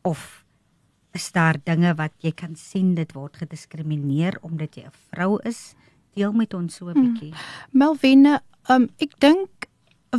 [0.01, 0.46] of
[1.17, 5.75] is daar dinge wat jy kan sien dit word gediskrimineer omdat jy 'n vrou is?
[6.15, 7.03] Deel met ons so 'n hmm.
[7.03, 7.33] bietjie.
[7.33, 7.79] Hmm.
[7.79, 9.67] Melvine, um, ek dink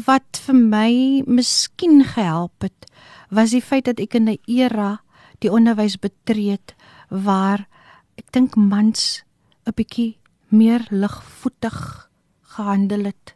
[0.07, 2.87] wat vir my miskien gehelp het
[3.31, 5.01] was die feit dat ek in 'n era
[5.41, 6.75] die onderwys betree het
[7.11, 7.69] waar
[8.17, 9.25] ek dink mans
[9.67, 12.09] 'n bietjie meer ligvoetig
[12.43, 13.35] gehandel het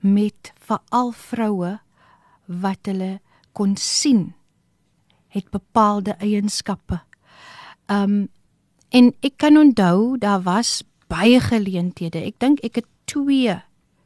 [0.00, 1.80] met veral vroue
[2.46, 3.20] wat hulle
[3.52, 4.34] kon sien
[5.30, 7.00] het bepaalde eienskappe.
[7.86, 8.28] Um
[8.90, 12.18] en ek kan onthou daar was baie geleenthede.
[12.26, 13.54] Ek dink ek het twee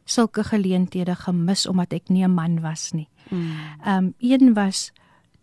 [0.04, 3.08] sulke geleenthede gemis omdat ek nie 'n man was nie.
[3.30, 3.56] Mm.
[3.86, 4.92] Um een was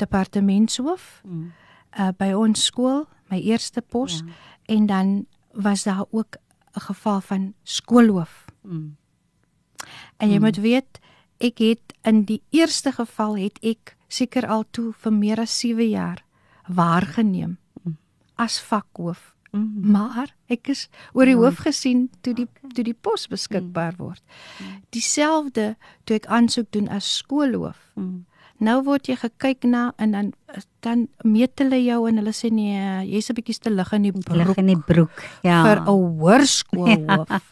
[0.02, 1.52] departementshoof mm.
[2.00, 4.34] uh, by ons skool, my eerste pos ja.
[4.76, 6.38] en dan was daar ook
[6.74, 8.46] 'n geval van skoolhoof.
[8.62, 8.96] Mm.
[10.17, 10.44] En jy mm.
[10.44, 11.00] moet weet,
[11.38, 15.88] ek het in die eerste geval het ek seker al toe vir meer as 7
[15.89, 16.24] jaar
[16.67, 17.95] waargeneem mm.
[18.36, 19.32] as vakhoof.
[19.52, 19.91] Mm.
[19.91, 21.43] Maar ek is oor die mm.
[21.43, 24.04] hoof gesien toe die toe die pos beskikbaar mm.
[24.04, 24.24] word.
[24.95, 25.74] Dieselfde
[26.08, 27.80] toe ek aansoek doen as skoolhoof.
[28.00, 28.21] Mm.
[28.62, 30.32] Nou word jy gekyk na en dan
[30.86, 34.13] dan meet hulle jou en hulle sê nee, jy's 'n bietjie te lig in die
[34.13, 34.38] broek.
[34.38, 35.17] Lig in die broek.
[35.43, 35.63] Ja.
[35.65, 37.30] vir 'n hoërskoolhoof.
[37.30, 37.41] Ja.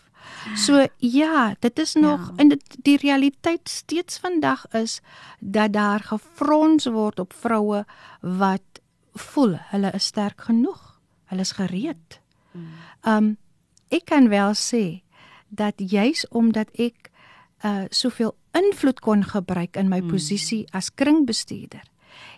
[0.55, 2.33] So ja, dit is nog ja.
[2.35, 4.99] en dit die realiteit steeds vandag is
[5.39, 7.85] dat daar gefrons word op vroue
[8.21, 8.81] wat
[9.13, 10.99] voel hulle is sterk genoeg.
[11.25, 12.19] Hulle is gereed.
[12.51, 12.67] Mm.
[13.03, 13.37] Um
[13.89, 15.01] ek kan wel sê
[15.49, 17.09] dat juis omdat ek
[17.65, 21.83] uh soveel invloed kon gebruik in my posisie as kringbestuurder,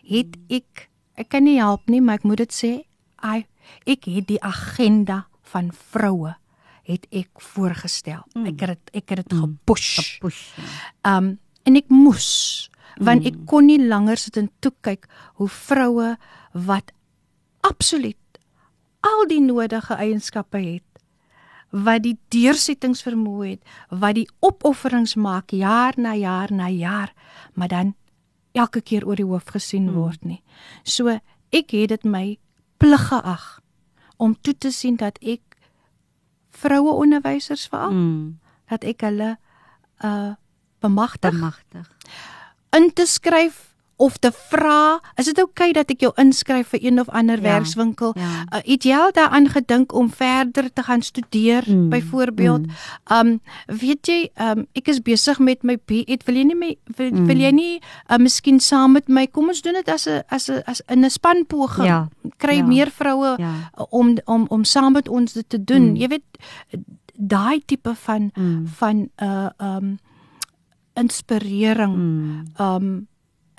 [0.07, 2.71] het ek ek kan nie help nie, maar ek moet dit sê,
[3.21, 3.45] I
[3.85, 6.35] ek het die agenda van vroue
[6.87, 8.23] het ek voorgestel.
[8.33, 8.45] Mm.
[8.51, 10.19] Ek het dit ek het dit gepush.
[10.19, 10.43] Push.
[10.57, 11.17] ja.
[11.17, 15.05] Um en ek moes want ek kon nie langer sit en toe kyk
[15.39, 16.15] hoe vroue
[16.51, 16.91] wat
[17.61, 18.17] absoluut
[19.05, 20.91] al die nodige eienskappe het
[21.71, 27.13] wat die deursettingsvermoë het, wat die opofferings maak jaar na jaar na jaar,
[27.55, 27.93] maar dan
[28.51, 30.41] elke keer oor die hoof gesien word nie.
[30.83, 31.07] So
[31.51, 32.37] ek het dit my
[32.77, 33.61] plig geag
[34.19, 35.50] om toe te sien dat ek
[36.61, 38.39] vroue onderwysers veral Mm.
[38.69, 39.37] dat ek hulle
[40.05, 40.31] uh
[40.81, 41.89] bemagtig Bemagtig.
[42.73, 43.70] in te skryf
[44.01, 47.37] of te vra, is dit oukei okay dat ek jou inskryf vir een of ander
[47.37, 48.15] Ja, werkswinkel?
[48.17, 48.29] ja.
[48.49, 52.65] Uh, het jy al daaraan gedink om verder te gaan studeer Mm, byvoorbeeld?
[52.65, 53.17] mm.
[53.17, 56.23] Um weet jy, um ek is besig met my BEd.
[56.25, 57.25] Wil jy nie my wil, Mm.
[57.27, 60.49] wil jy nie uh, miskien saam met my kom ons doen dit as 'n as
[60.49, 61.85] 'n as in 'n spanpoging.
[61.85, 63.53] Ja, Kry ja, meer vroue ja.
[63.89, 65.89] om om om saam met ons dit te doen.
[65.91, 65.95] Mm.
[65.95, 66.25] Jy weet
[67.17, 68.67] daai tipe van Mm.
[68.67, 69.97] van uh um
[70.93, 72.45] inspirering Mm.
[72.59, 73.07] um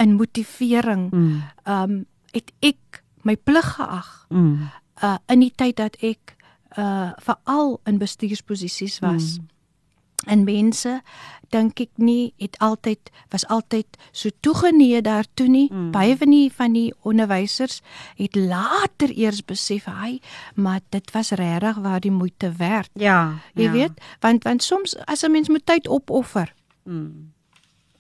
[0.03, 1.43] in motivering Mm.
[1.69, 4.69] um het ek my plig geag Mm.
[5.03, 6.37] uh in die tyd dat ek
[6.79, 9.39] uh veral in bestuursposisies was.
[9.39, 9.47] Mm.
[10.27, 11.01] En mense
[11.51, 15.67] dink ek nie het altyd was altyd so toegeneig daartoe nie.
[15.73, 15.91] Mm.
[15.91, 17.81] Baie van die van die onderwysers
[18.17, 20.21] het later eers besef, hy,
[20.55, 22.91] maar dit was regtig waar die moeite werd.
[22.95, 23.35] Ja.
[23.55, 23.73] Jy ja.
[23.73, 27.33] weet, want want soms as 'n mens moet tyd opoffer, Mm.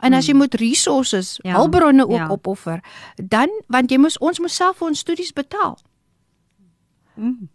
[0.02, 2.26] En as jy moet resources, Ja, ja, hulpbronne ook ja.
[2.26, 2.30] ja.
[2.34, 2.80] opoffer,
[3.22, 5.78] dan want jy moet ons moet self vir ons studies betaal.
[7.14, 7.48] Mm.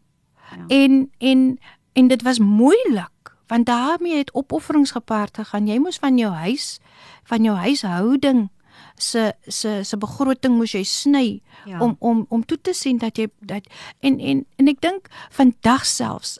[0.67, 1.59] En en
[1.93, 3.11] en dit was moeilik
[3.47, 5.67] want daarmee het opofferings gepaard gegaan.
[5.67, 6.79] Jy moes van jou huis,
[7.23, 8.49] van jou huishouding
[8.97, 11.71] se se se begroting moes jy sny Ja.
[11.71, 11.79] ja.
[11.79, 13.67] om om om toe te sien dat jy dat
[13.99, 16.37] en en en ek dink vandag selfs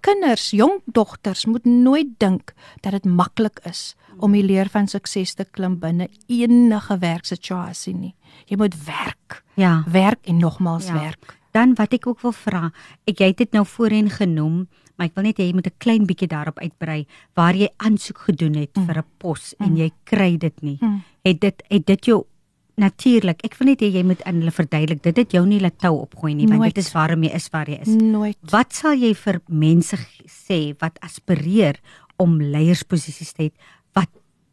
[0.00, 5.34] kinders, jong dogters moet nooit dink dat dit maklik is om die leer van sukses
[5.34, 8.14] te klim binne enige werksituasie nie.
[8.46, 9.84] Jy moet werk, Ja.
[9.86, 10.94] werk en nogmaals Ja.
[10.94, 11.38] werk.
[11.52, 12.72] Dan wat ek ook wil vra,
[13.06, 15.78] ek jy het dit nou voorheen genoem, maar ek wil net hê jy moet 'n
[15.78, 18.86] klein bietjie daarop uitbrei waar jy aansoek gedoen het mm.
[18.86, 20.78] vir 'n pos en jy kry dit nie.
[20.80, 21.02] Mm.
[21.24, 22.24] Het dit het dit jou
[22.76, 25.78] natuurlik, ek wil net hê jy moet aan hulle verduidelik, dit het jou nie laat
[25.78, 26.74] tou opgooi nie, want Nooit.
[26.74, 27.88] dit is waarom jy is waar jy is.
[27.94, 28.36] Nooit.
[28.50, 29.96] Wat sal jy vir mense
[30.26, 31.78] sê wat aspireer
[32.16, 33.50] om leiersposisies te hê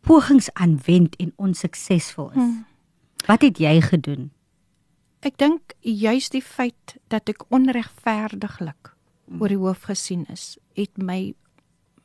[0.02, 2.36] pogings aanwend en onsuksesvol is?
[2.36, 2.66] Hmm.
[3.26, 4.32] Wat het jy gedoen?
[5.22, 8.96] Ek dink juis die feit dat ek onregverdiglik
[9.40, 11.34] oor die hoof gesien is, het my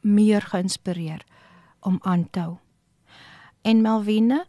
[0.07, 1.25] meer geïnspireer
[1.81, 2.59] om aan te hou.
[3.67, 4.45] En Melvine,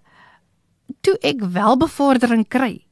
[1.02, 2.84] toe ek wel bevordering kry,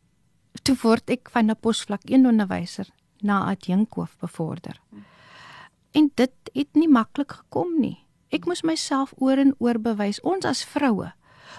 [0.63, 2.89] toe word ek van 'n posvlak 1 onderwyser
[3.22, 4.82] na adjunkhoof bevorder.
[5.91, 8.05] En dit het nie maklik gekom nie.
[8.30, 10.22] Ek moes myself oor en oor bewys.
[10.22, 11.12] Ons as vroue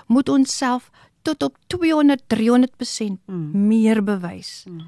[0.06, 0.90] moet onsself
[1.22, 3.66] tot op 200 300% Mm.
[3.68, 4.80] meer bewys Mm.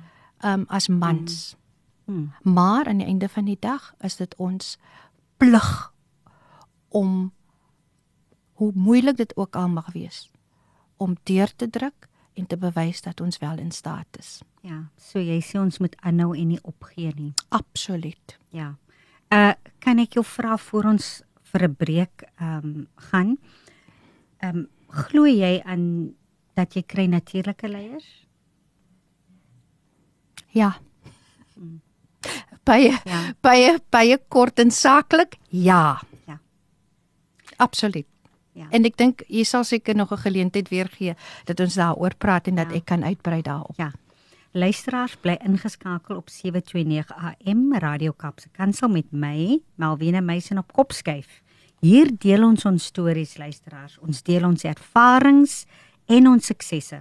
[0.45, 1.57] um as mans.
[2.05, 2.33] Hmm.
[2.43, 4.79] Maar aan die einde van die dag is dit ons
[5.37, 5.93] plig
[6.89, 7.33] om
[8.53, 10.31] hoe moeilik dit ook al mag wees
[10.97, 14.41] om deur te druk en te bewys dat ons wel in staat is.
[14.63, 17.33] Ja, so jy sê ons moet aanhou en nie opgee nie.
[17.49, 18.39] Absoluut.
[18.49, 18.75] Ja.
[19.29, 23.39] Uh kan ek jou vra voor ons vir 'n breek ehm um, gaan?
[24.41, 26.15] Ehm um, glo jy aan
[26.55, 28.27] dat jy kry natuurlike leiers?
[30.53, 30.79] Ja.
[32.65, 33.33] Baie Ja.
[33.41, 35.37] baie baie kort en saaklik.
[35.49, 36.01] Ja.
[36.27, 36.39] Ja.
[37.57, 38.07] Absoluut.
[38.53, 38.67] Ja.
[38.71, 42.47] En ek dink jy sal seker nog 'n geleentheid weer gee dat ons daaroor praat
[42.49, 42.77] en dat Ja.
[42.77, 43.77] ek kan uitbrei daarop.
[43.77, 43.93] Ja.
[44.59, 51.43] Luisteraars bly ingeskakel op 729 AM Radio Kapse Kansel met my Malwena Meisen op Kopskyf.
[51.79, 53.99] Hier deel ons ons stories luisteraars.
[54.03, 55.61] Ons deel ons ervarings
[56.11, 56.99] en ons suksesse.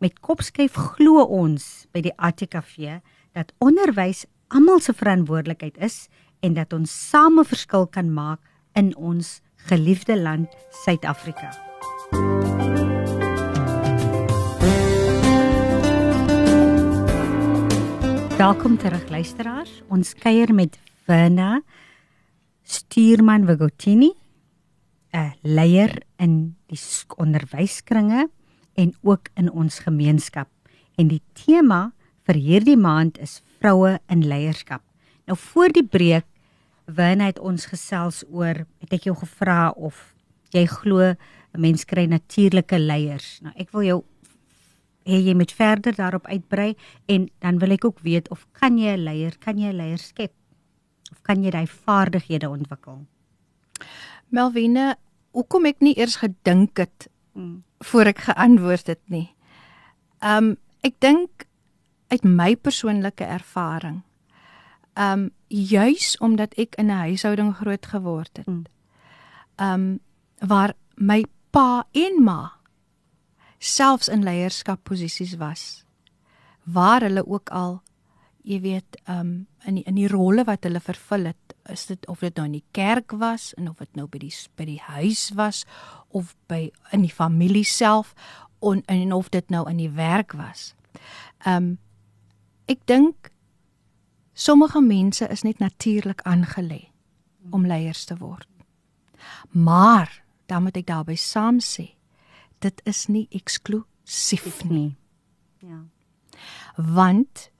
[0.00, 3.02] Met Kopskyf glo ons by die ATKV
[3.36, 6.06] dat onderwys almal se verantwoordelikheid is
[6.40, 8.40] en dat ons same verskil kan maak
[8.72, 10.48] in ons geliefde land
[10.86, 11.73] Suid-Afrika.
[18.38, 19.70] Welkom terug luisteraars.
[19.88, 20.76] Ons kuier met
[21.06, 21.60] Werna
[22.66, 24.12] Stuurman Wagotini,
[25.12, 28.28] 'n leier in die sk- onderwyskringe
[28.74, 30.48] en ook in ons gemeenskap.
[30.96, 31.92] En die tema
[32.26, 34.82] vir hierdie maand is vroue in leierskap.
[35.26, 36.24] Nou voor die breek
[36.84, 40.14] Werna het ons gesels oor het ek jou gevra of
[40.50, 41.16] jy glo 'n
[41.60, 43.40] mens kry natuurlike leiers.
[43.42, 44.04] Nou ek wil jou
[45.04, 46.74] hê jy moet verder daarop uitbrei
[47.06, 49.98] en dan wil ek ook weet of kan jy 'n leier, kan jy 'n leier
[49.98, 50.32] skep?
[51.12, 53.06] Of kan jy daai vaardighede ontwikkel?
[54.28, 54.96] Melvine,
[55.30, 57.62] hoekom ek nie eers gedink het mm.
[57.78, 59.34] voor ek geantwoord het nie.
[60.20, 61.46] Um ek dink
[62.08, 64.02] uit my persoonlike ervaring.
[64.96, 68.46] Um juis omdat ek in 'n huishouding groot geword het.
[68.46, 68.64] Mm.
[69.56, 70.00] Um
[70.38, 72.52] waar my pa en ma
[73.64, 75.84] selfs in leierskapposisies was
[76.64, 77.80] waar hulle ook al
[78.44, 82.20] jy weet um in die, in die rolle wat hulle vervul het is dit of
[82.20, 85.30] dit nou in die kerk was en of dit nou by die by die huis
[85.36, 85.64] was
[86.12, 88.12] of by in die familie self
[88.60, 90.74] en en of dit nou in die werk was.
[91.46, 91.78] Um
[92.68, 93.30] ek dink
[94.32, 96.88] sommige mense is net natuurlik aangelê
[97.50, 98.48] om leiers te word.
[99.50, 101.94] Maar dan moet ek daarby saam sê
[102.64, 104.94] dit is nie eksklusief nie.
[105.64, 105.84] Ja.
[106.76, 107.50] Want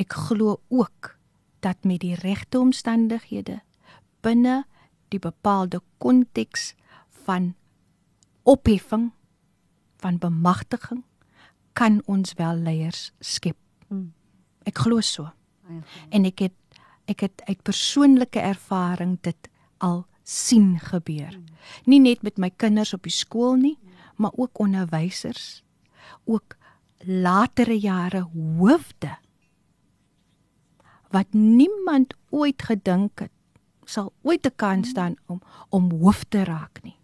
[0.00, 1.16] ek glo ook
[1.62, 3.60] dat met die regte omstandighede
[4.22, 4.62] binne
[5.12, 6.72] die bepaalde konteks
[7.26, 7.52] van
[8.42, 9.10] opheffing
[10.02, 11.04] van bemagtiging
[11.72, 13.58] kan ons wel leiers skep.
[13.88, 14.12] Hmm.
[14.68, 15.30] Ek glo so.
[16.10, 16.58] En ek het
[17.10, 19.48] ek het uit persoonlike ervaring dit
[19.82, 21.34] al sien gebeur.
[21.34, 21.46] Hmm.
[21.90, 23.76] Nie net met my kinders op die skool nie,
[24.16, 25.62] maar ook onderwysers,
[26.24, 26.56] ook
[26.98, 29.16] latere jare hoofde
[31.10, 33.30] wat niemand ooit gedink het
[33.84, 36.98] sal ooit 'n kans staan om om hoof te raak nie.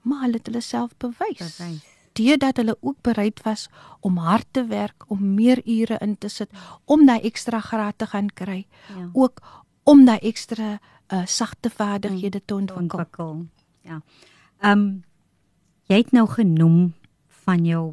[0.00, 1.56] Maar hulle het hulle self bewys.
[1.56, 1.84] Bewys.
[2.12, 3.68] Deurdat hulle ook bereid was
[4.00, 6.50] om hard te werk, om meer ure in te sit,
[6.84, 9.10] om daai ekstra graad te gaan kry, ja.
[9.12, 9.40] ook
[9.82, 12.98] om daai ekstra uh, sagte vaardighede te ontwikkel.
[12.98, 13.46] ontwikkel.
[13.80, 14.02] Ja.
[14.58, 15.04] Ehm um,
[15.90, 16.92] jy het nou genoem
[17.42, 17.84] van jou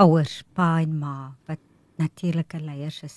[0.00, 1.16] ouers, pa en ma
[1.50, 1.60] wat
[2.00, 3.16] natuurlike leiers is.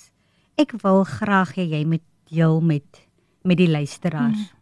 [0.60, 3.02] Ek wil graag hê jy moet deel met
[3.46, 4.40] met die luisteraars.
[4.42, 4.54] Hmm.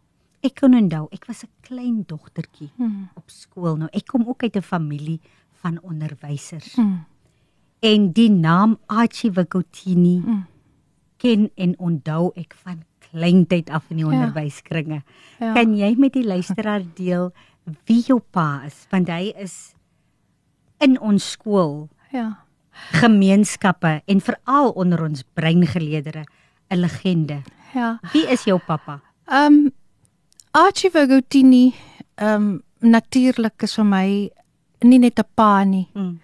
[0.44, 3.08] Ek kon onthou, ek was 'n klein dogtertjie hmm.
[3.16, 3.76] op skool.
[3.76, 5.20] Nou ek kom ook uit 'n familie
[5.62, 6.74] van onderwysers.
[6.74, 7.04] Hmm.
[7.80, 10.46] En die naam Archie Vakotini hmm.
[11.16, 14.12] ken en onthou ek van kleintyd af in die ja.
[14.12, 15.02] onderwyskringe.
[15.40, 15.52] Ja.
[15.52, 17.32] Kan jy met die luisteraar deel
[17.86, 18.86] wie jou pa is?
[18.90, 19.74] Want hy is
[20.78, 21.88] in ons skool.
[22.10, 22.44] Ja
[22.74, 26.24] gemeenskappe en veral onder ons breingeleerdere
[26.68, 27.42] 'n legende.
[27.74, 27.98] Ja.
[28.12, 29.00] Wie is jou pappa?
[29.24, 29.72] Ehm um,
[30.50, 31.74] Archie Vagotini
[32.14, 34.30] ehm um, natuurlik is vir my
[34.80, 35.88] nie net 'n pa nie.
[35.94, 36.20] Mm.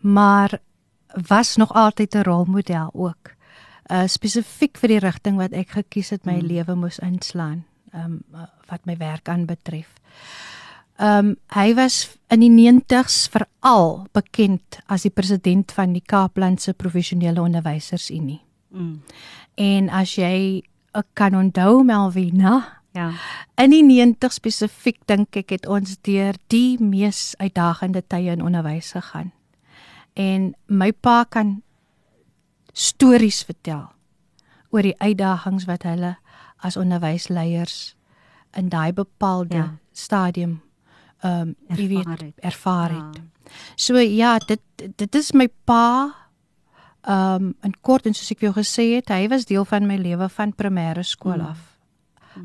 [0.00, 0.58] Maar
[1.28, 3.30] was nog altyd 'n rolmodel ook.
[3.90, 6.46] Uh spesifiek vir die rigting wat ek gekies het my mm.
[6.46, 7.64] lewe moes inslaan.
[7.92, 9.92] Ehm um, wat my werk aanbetref.
[11.02, 16.74] Ehm um, hy was in die 90s veral bekend as die president van die Kaaplandse
[16.78, 18.38] Professionele Onderwysersunie.
[18.70, 19.00] Mm.
[19.54, 20.62] En as jy
[21.18, 23.10] kan onthou Melvina, ja.
[23.56, 28.92] In die 90s spesifiek dink ek het ons deur die mees uitdagende tye in onderwys
[28.92, 29.32] gegaan.
[30.12, 31.62] En my pa kan
[32.72, 33.88] stories vertel
[34.70, 36.16] oor die uitdagings wat hulle
[36.60, 37.94] as onderwysleiers
[38.56, 39.70] in daai bepaalde ja.
[39.92, 40.60] stadium
[41.22, 43.16] ehm um, jy weet ervaar het.
[43.16, 43.22] Ja.
[43.76, 44.60] So ja, dit
[44.96, 46.14] dit is my pa
[47.02, 49.98] ehm um, in kort en soos ek jou gesê het, hy was deel van my
[49.98, 51.46] lewe van primêre skool mm.
[51.46, 51.60] af.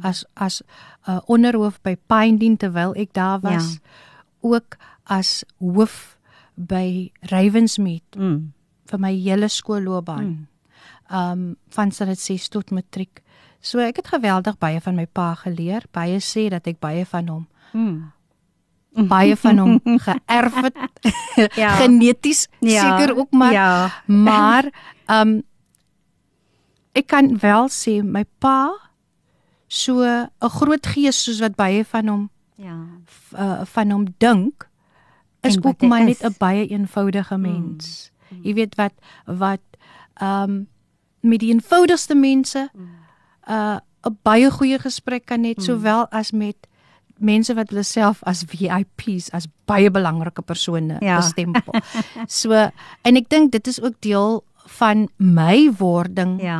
[0.03, 3.79] As as 'n uh, onderhoof by Pinedin terwyl ek daar was, ja.
[4.39, 6.17] ook as hoof
[6.55, 8.53] by Ravensmead mm.
[8.85, 10.25] vir my hele skoolloopbaan.
[10.25, 10.47] Mm.
[11.09, 13.21] Ehm um, van standaard 6 tot matriek.
[13.59, 15.83] So ek het geweldig baie van my pa geleer.
[15.91, 18.16] Baie sê dat ek baie van hom mm
[19.05, 20.77] baie van hom geërf het.
[21.61, 21.75] ja.
[21.75, 22.81] Geneties ja.
[22.81, 23.51] seker ook maar.
[23.51, 24.01] Ja.
[24.05, 24.71] Maar
[25.05, 25.43] ehm um,
[26.97, 28.73] ek kan wel sê my pa
[29.67, 32.77] so 'n groot gees soos wat baie van hom ja
[33.37, 34.69] uh, van hom dink
[35.41, 38.11] is ook maar net 'n baie eenvoudige mens.
[38.29, 38.39] Mm.
[38.41, 38.93] Jy weet wat
[39.25, 39.61] wat
[40.13, 40.67] ehm um,
[41.19, 42.89] met die eenvoudigste mense mm.
[43.49, 43.77] uh
[44.07, 45.63] 'n baie goeie gesprek kan net mm.
[45.63, 46.67] sowel as met
[47.19, 51.19] mense wat hulle self as VIPs as baie belangrike persone ja.
[51.21, 51.81] bestempel.
[52.27, 54.43] so en ek dink dit is ook deel
[54.77, 56.37] van my wording.
[56.43, 56.59] Ja.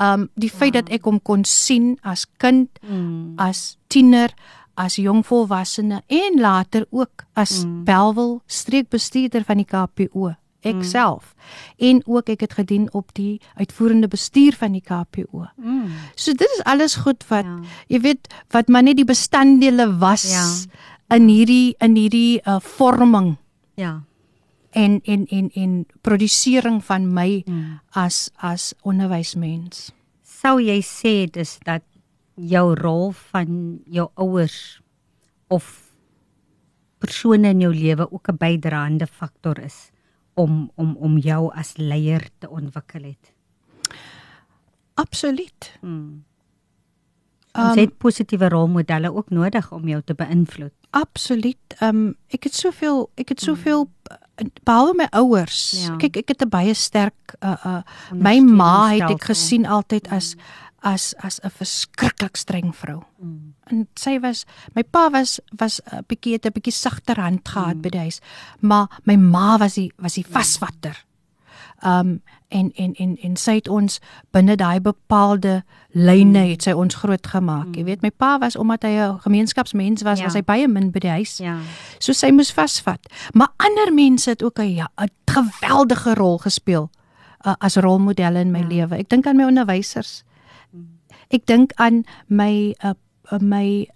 [0.00, 0.82] Um die feit ja.
[0.82, 3.38] dat ek hom kon sien as kind, mm.
[3.38, 4.34] as tiener,
[4.74, 7.84] as jong volwassene en later ook as mm.
[7.86, 10.34] Belwel streekbestuurder van die KPO
[10.64, 10.86] ek mm.
[10.88, 11.34] self
[11.78, 15.46] en ook ek het gedien op die uitvoerende bestuur van die KPO.
[15.56, 15.92] Mm.
[16.16, 17.60] So dit is alles goed wat ja.
[17.88, 20.44] jy weet wat maar net die bestanddele was ja.
[21.16, 23.36] in hierdie in hierdie uh, vorming
[23.76, 24.02] Ja.
[24.70, 27.80] en en en en produsering van my Mm.
[27.92, 29.92] as as onderwysmens.
[30.22, 31.82] Sou jy sê dis dat
[32.34, 34.80] jou rol van jou ouers
[35.48, 35.92] of
[36.98, 39.93] persone in jou lewe ook 'n bydraende faktor is
[40.34, 43.32] om om om jou as leier te ontwikkel het?
[44.94, 45.72] Absoluut.
[45.80, 46.24] Mm.
[47.54, 50.74] Um, Ons het positiewe rolmodelle ook nodig om jou te beïnvloed.
[50.90, 51.76] Absoluut.
[51.78, 54.16] Ehm um, ek het soveel ek het soveel uh,
[54.66, 55.86] behalwe my ouers.
[55.86, 55.96] Ja.
[56.02, 60.34] Kyk, ek het 'n baie sterk uh uh my ma het ek gesien altyd as
[60.84, 63.02] as as 'n verskriklik streng vrou.
[63.22, 63.54] Mm.
[63.70, 67.74] En sy was my pa was was 'n bietjie het 'n bietjie sagter hand gehad
[67.76, 67.80] Mm.
[67.82, 68.20] by die huis,
[68.60, 71.04] maar my ma was die was die vasvatter.
[71.84, 73.98] Um en en en en sy het ons
[74.30, 76.50] binne daai bepaalde lyne Mm.
[76.50, 77.74] het sy ons groot gemaak.
[77.76, 80.24] Jy weet my pa was omdat hy 'n gemeenskapsmens was, Ja.
[80.24, 81.38] was hy baie min by die huis.
[81.38, 81.58] Ja.
[81.98, 83.00] So sy moes vasvat.
[83.32, 86.90] Maar ander mense het ook 'n ja, 'n geweldige rol gespeel
[87.46, 88.66] uh, as rolmodelle in my Ja.
[88.66, 88.96] lewe.
[88.96, 90.22] Ek dink aan my onderwysers.
[91.30, 92.94] Ek dink aan my uh,
[93.32, 93.86] uh, my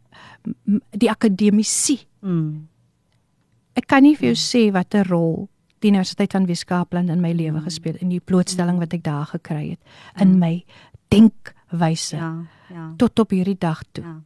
[0.96, 2.00] die akademici.
[2.20, 2.68] Mm.
[3.78, 5.48] Ek kan nie vir jou sê watter rol
[5.80, 9.28] die Universiteit van Weskaapland in my lewe gespeel het in die blootstelling wat ek daar
[9.30, 10.64] gekry het in my
[11.12, 12.32] denkwyse Ja.
[12.68, 12.94] Ja.
[12.98, 14.04] tot op hierdie dag toe.
[14.04, 14.16] Ja.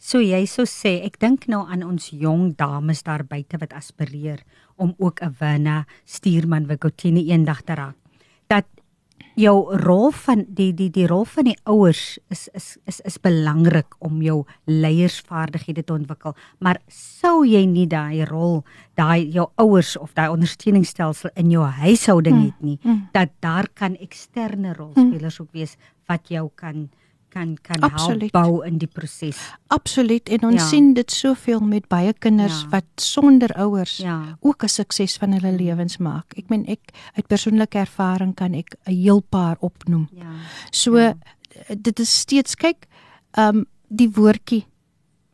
[0.00, 4.40] So jy sou sê, ek dink nou aan ons jong dames daar buite wat aspireer
[4.80, 7.99] om ook 'n Wena stuurman Wikotini eendag te raak.
[9.40, 13.96] Jou rol van die die die rol van die ouers is is is is belangrik
[13.98, 16.36] om jou leiersvaardighede te ontwikkel.
[16.58, 18.60] Maar sou jy nie daai rol,
[19.00, 23.08] daai jou ouers of daai ondersteuningsstelsel in jou huishouding Mm, het nie, mm.
[23.12, 25.76] dat daar kan eksterne rolspelers ook wees
[26.06, 26.90] wat jou kan
[27.30, 28.32] kan kan help Absoluut.
[28.34, 29.38] bou in die proses.
[29.68, 30.66] Absoluut en ons Ja.
[30.68, 32.68] sien dit soveel met baie kinders Ja.
[32.68, 34.36] wat sonder ouers Ja.
[34.40, 36.32] ook 'n sukses van hulle lewens maak.
[36.36, 36.80] Ek meen ek
[37.16, 40.08] uit persoonlike ervaring kan ek 'n heel paar opnoem.
[40.12, 40.32] Ja.
[40.70, 41.14] So Ja.
[41.80, 42.86] dit is steeds kyk
[43.38, 44.64] um die woordjie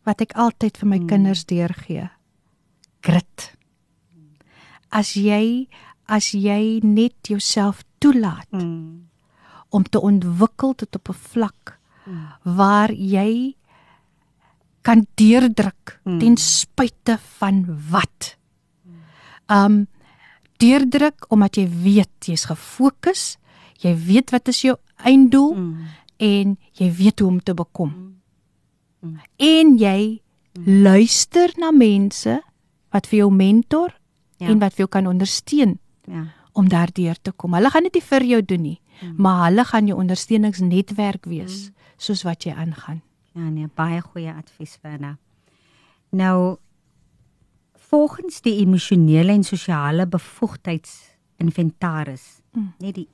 [0.04, 1.06] wat ek altyd vir my Mm.
[1.06, 2.10] kinders deurgee.
[3.00, 3.52] Grit.
[4.90, 5.68] As jy
[6.08, 9.08] as jy net jouself toelaat Mm.
[9.70, 11.75] om te ontwikkel tot op 'n vlak
[12.06, 12.26] Mm.
[12.56, 13.56] waar jy
[14.82, 16.18] kan deurdruk Mm.
[16.18, 18.36] ten spyte van wat.
[19.50, 19.86] Um
[20.58, 23.36] deurdruk omdat jy weet jy's gefokus,
[23.82, 25.86] jy weet wat is jou einddoel Mm.
[26.16, 27.90] en jy weet hoe om te bekom.
[27.90, 28.14] Mm.
[29.10, 29.20] Mm.
[29.36, 30.20] En jy
[30.66, 32.40] luister na mense
[32.92, 33.92] wat vir jou mentor
[34.38, 34.46] Ja.
[34.48, 36.26] en wat vir jou kan ondersteun Ja.
[36.52, 37.52] om daardeur te kom.
[37.54, 39.14] Hulle gaan dit nie vir jou doen nie, Mm.
[39.18, 43.02] maar hulle gaan jou ondersteuningsnetwerk wees soos wat jy aangaan.
[43.34, 45.16] Ja, nee, baie goeie advies Werna.
[46.10, 46.56] Nou
[47.88, 52.72] volgens die emosionele en sosiale bevoegdheidsinventaris, Mm.
[52.78, 53.08] net die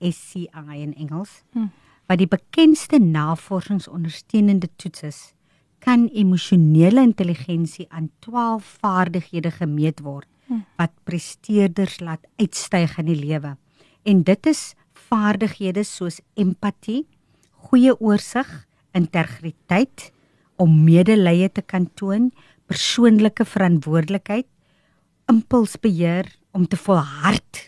[0.00, 0.48] ESCI
[0.82, 1.70] in Engels, Mm.
[2.06, 5.32] wat die bekendste navorsingsondersteunende toets is,
[5.78, 10.64] kan emosionele intelligensie aan 12 vaardighede gemeet word Mm.
[10.76, 13.56] wat presteerders laat uitstyg in die lewe.
[14.02, 17.06] En dit is vaardighede soos empatie,
[17.68, 18.48] goeie oorsig,
[18.96, 20.10] integriteit,
[20.58, 22.30] om medelee te kan toon,
[22.66, 24.46] persoonlike verantwoordelikheid,
[25.28, 27.64] impulsbeheer om te volhard,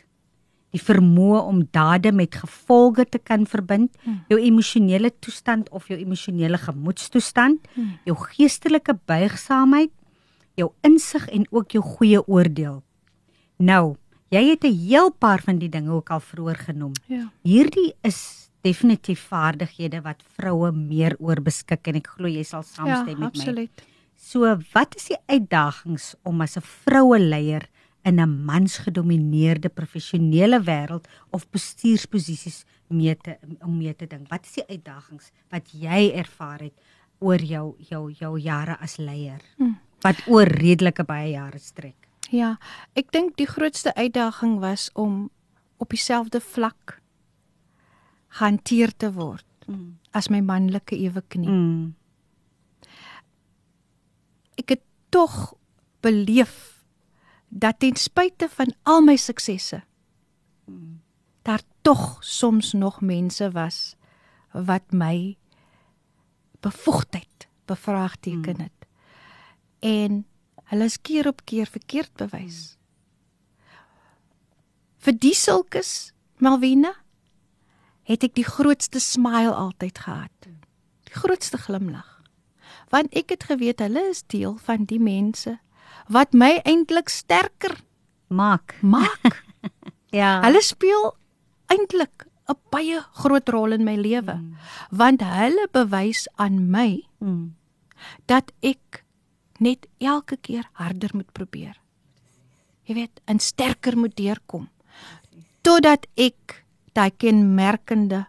[0.71, 4.25] die vermoë om dade met gevolge te kan verbind, Hmm.
[4.29, 7.99] jou emosionele toestand of jou emosionele gemoedstoestand, Hmm.
[8.05, 9.91] jou geestelike buigsaamheid,
[10.57, 12.83] jou insig en ook jou goeie oordeel.
[13.59, 13.97] Nou,
[14.31, 16.93] jy het 'n heel paar van die dinge ook al vroeër genoem.
[17.07, 17.31] Ja.
[17.43, 22.69] Hierdie is definitief vaardighede wat vroue meer oor beskik en ek glo jy sal Ja,
[22.75, 23.27] saamstem met my.
[23.27, 23.83] absoluut.
[24.17, 24.45] So,
[24.75, 27.69] wat is die uitdagings om as 'n vroue leier
[28.05, 34.29] in 'n mansgedomeineerde professionele wêreld of bestuursposisies mee te om mee te dink?
[34.31, 36.75] Wat is die uitdagings wat jy ervaar het
[37.21, 39.41] oor jou jou jou jare as leier?
[39.57, 39.79] Hmm.
[40.03, 41.95] Wat oor redelike baie jare strek.
[42.31, 42.59] Ja,
[42.95, 45.31] ek dink die grootste uitdaging was om
[45.79, 47.00] op dieselfde vlak
[48.31, 49.99] gehanteer te word Mm.
[50.11, 51.49] as my manlike eweknie.
[51.49, 51.95] Mm.
[54.59, 54.83] Ek het
[55.15, 55.55] tog
[56.03, 56.85] beleef
[57.49, 59.83] dat ten spyte van al my suksesse
[60.67, 61.01] Mm.
[61.43, 63.97] daar tog soms nog mense was
[64.53, 65.37] wat my
[66.61, 68.63] bevoegdheid bevraagteken Mm.
[68.63, 68.87] het.
[69.79, 70.27] En
[70.65, 72.77] hulle is keer op keer verkeerd bewys.
[74.99, 76.93] Vir die sulkes, Malvina,
[78.11, 80.49] het ek die grootste smile altyd gehad.
[81.07, 82.09] Die grootste glimlag.
[82.91, 85.59] Want ek het geweet hulle is deel van die mense
[86.11, 87.77] wat my eintlik sterker
[88.29, 88.77] Maak.
[88.83, 89.39] maak.
[90.11, 90.41] Ja.
[90.43, 91.13] Hulle speel
[91.71, 94.35] eintlik 'n baie groot rol in my lewe.
[94.35, 94.57] Mm.
[94.91, 97.55] Want hulle bewys aan my Mm.
[98.27, 99.05] dat ek
[99.61, 101.77] net elke keer harder moet probeer.
[102.89, 104.69] Jy weet, en sterker moet deurkom
[105.63, 108.27] totdat ek daai kenmerkende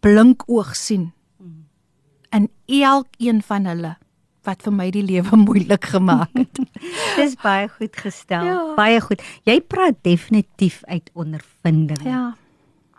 [0.00, 1.12] blink oog sien
[2.30, 3.94] in elkeen van hulle
[4.48, 6.60] wat vir my die lewe moeilik gemaak het.
[7.18, 8.46] Dis baie goed gestel.
[8.48, 8.58] Ja.
[8.78, 9.22] Baie goed.
[9.48, 12.04] Jy praat definitief uit ondervinding.
[12.06, 12.34] ja.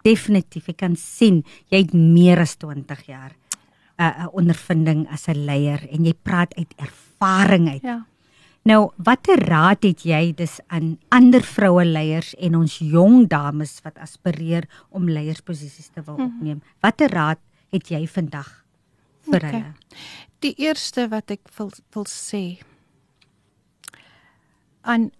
[0.06, 0.70] Definitief.
[0.72, 3.34] Ek kan sien jy het meer as 20 jaar
[4.00, 7.84] 'n uh, 'n ondervinding as 'n leier en jy praat uit ervaring uit.
[7.84, 8.06] Ja.
[8.68, 13.97] Nou, watter raad het jy dus aan ander vroue leiers en ons jong dames wat
[13.97, 16.26] aspireer om leiersposisies te wil Mhm.
[16.26, 16.62] opneem?
[16.82, 17.39] Watter raad
[17.72, 18.66] het jy vandag
[19.22, 19.45] vir Oké.
[19.45, 19.74] hulle?
[20.39, 22.60] Die eerste wat ek wil wil sê
[24.82, 25.12] aan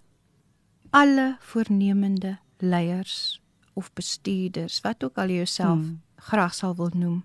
[0.92, 3.42] alle voornemende leiers
[3.74, 5.84] of bestuurders, wat ook al jy jouself Hmm.
[5.84, 6.02] hmm.
[6.16, 7.24] graag sal wil noem.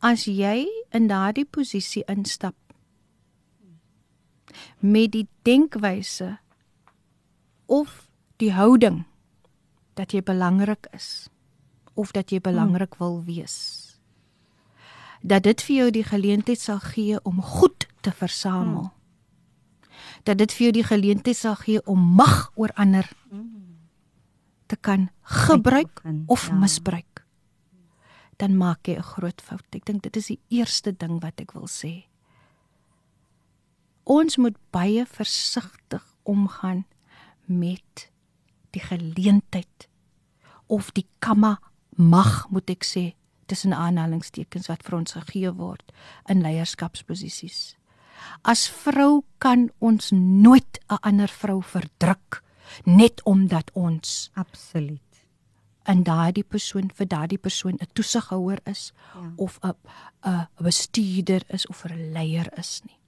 [0.00, 2.54] As jy in daardie posisie instap
[4.78, 6.38] met die denkwyse
[7.66, 9.04] of die houding
[9.94, 11.28] dat jy belangrik is
[11.94, 12.98] of dat jy belangrik hmm.
[12.98, 13.86] wil wees
[15.26, 18.90] dat dit vir jou die geleentheid sal gee om goed te versamel.
[18.90, 18.94] Hmm.
[20.22, 23.08] Dat dit vir jou die geleentheid sal gee om mag oor ander
[24.66, 26.54] te kan gebruik of ja.
[26.54, 27.24] misbruik.
[28.36, 29.66] Dan maak jy 'n groot fout.
[29.70, 32.06] Ek dink dit is die eerste ding wat ek wil sê.
[34.06, 36.84] Ons moet baie versigtig omgaan
[37.50, 38.06] met
[38.70, 39.88] die geleentheid
[40.70, 41.56] of die kamma
[41.96, 43.04] mag moet ek sê
[43.50, 45.92] tussen aanhalingstekens wat vir ons gegee word
[46.30, 47.74] in leierskapsposisies.
[48.42, 52.42] As vrou kan ons nooit 'n ander vrou verdruk
[52.84, 55.00] net omdat ons Absoluut.
[55.88, 59.32] in daardie persoon vir daardie persoon 'n toesighouer is Ja.
[59.36, 59.74] of 'n
[60.24, 62.98] 'n bestuurder is of 'n leier is nie.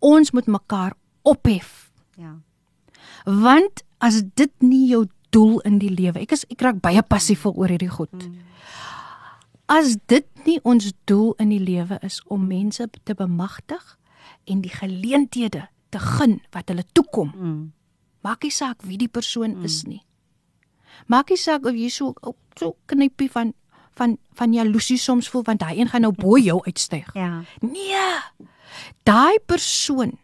[0.00, 2.36] Ons moet mekaar ophef Ja.
[3.24, 7.52] want as dit nie jou doel in die lewe ek is ek raak baie passievol
[7.56, 8.28] oor hierdie goed.
[9.70, 13.96] As dit nie ons doel in die lewe is om mense te bemagtig
[14.50, 17.72] en die geleenthede te gun wat hulle toekom, Mm.
[18.22, 19.64] maak nie saak wie die persoon mm.
[19.64, 20.02] is nie.
[21.06, 23.54] Maak nie saak of jy so oh, so knippie van
[23.96, 27.14] van van jaloesie soms voel want daai een gaan nou bo jou uitstyg.
[27.14, 27.42] Ja.
[27.60, 28.18] Nee.
[29.02, 30.18] Daai persoon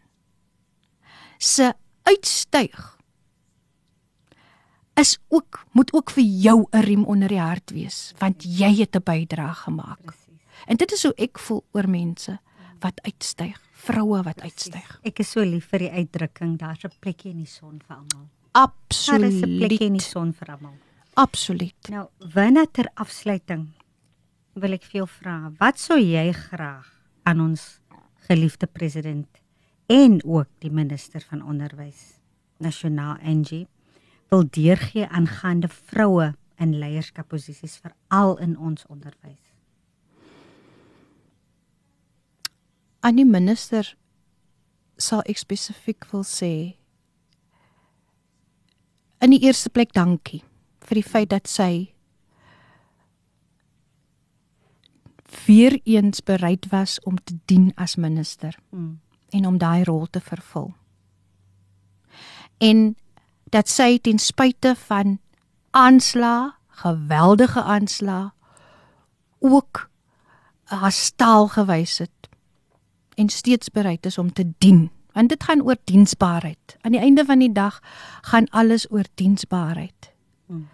[1.37, 2.97] se uitstyg
[4.97, 8.95] is ook moet ook vir jou 'n riem onder die hart wees want jy het
[8.95, 10.05] 'n bydrae gemaak.
[10.05, 10.41] Presies.
[10.65, 12.39] En dit is hoe ek voel oor mense
[12.79, 14.99] wat uitstyg, vroue wat uitstyg.
[15.03, 18.27] Ek is so lief vir die uitdrukking daar's 'n plekjie in die son vir almal.
[18.51, 20.01] Daar is 'n plekjie in die Absoluut.
[20.01, 20.77] son vir almal.
[21.13, 21.89] Absoluut.
[21.89, 23.67] Nou, wanneer ter afsluiting
[24.53, 26.85] wil ek vir jou vra, wat sou jy graag
[27.23, 27.79] aan ons
[28.27, 29.41] geliefde president
[29.87, 32.19] en ook die minister van onderwys,
[32.59, 33.67] nasionaal Angie,
[34.29, 39.43] wil deurgee aangaande vroue in leierskapposisies veral in ons onderwys?
[42.99, 43.95] Aan die minister
[44.97, 46.51] sal ek spesifiek wil sê
[49.23, 50.41] in die eerste plek dankie
[50.87, 51.93] vir die feit dat sy
[55.45, 58.99] weer eens bereid was om te dien as minister Hmm.
[59.29, 60.73] en om daai rol te vervul.
[62.57, 62.95] En
[63.43, 65.19] dat sy ten spyte van
[65.69, 68.31] aanslae, geweldige aanslae
[69.39, 69.89] ook
[70.63, 72.29] haar staal gewys het
[73.15, 74.91] en steeds bereid is om te dien.
[75.11, 76.77] Want dit gaan oor diensbaarheid.
[76.81, 77.79] Aan die einde van die dag
[78.21, 80.13] gaan alles oor diensbaarheid.
[80.45, 80.67] Hmm.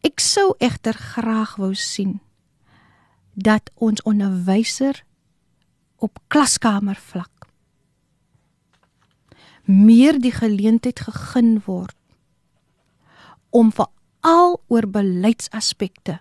[0.00, 2.20] Ek sou egter graag wou sien
[3.42, 5.04] dat ons onderwyser
[5.96, 7.46] op klaskamervlak
[9.70, 11.96] meer die geleentheid gegee word
[13.50, 16.18] om veral oor beleidsaspekte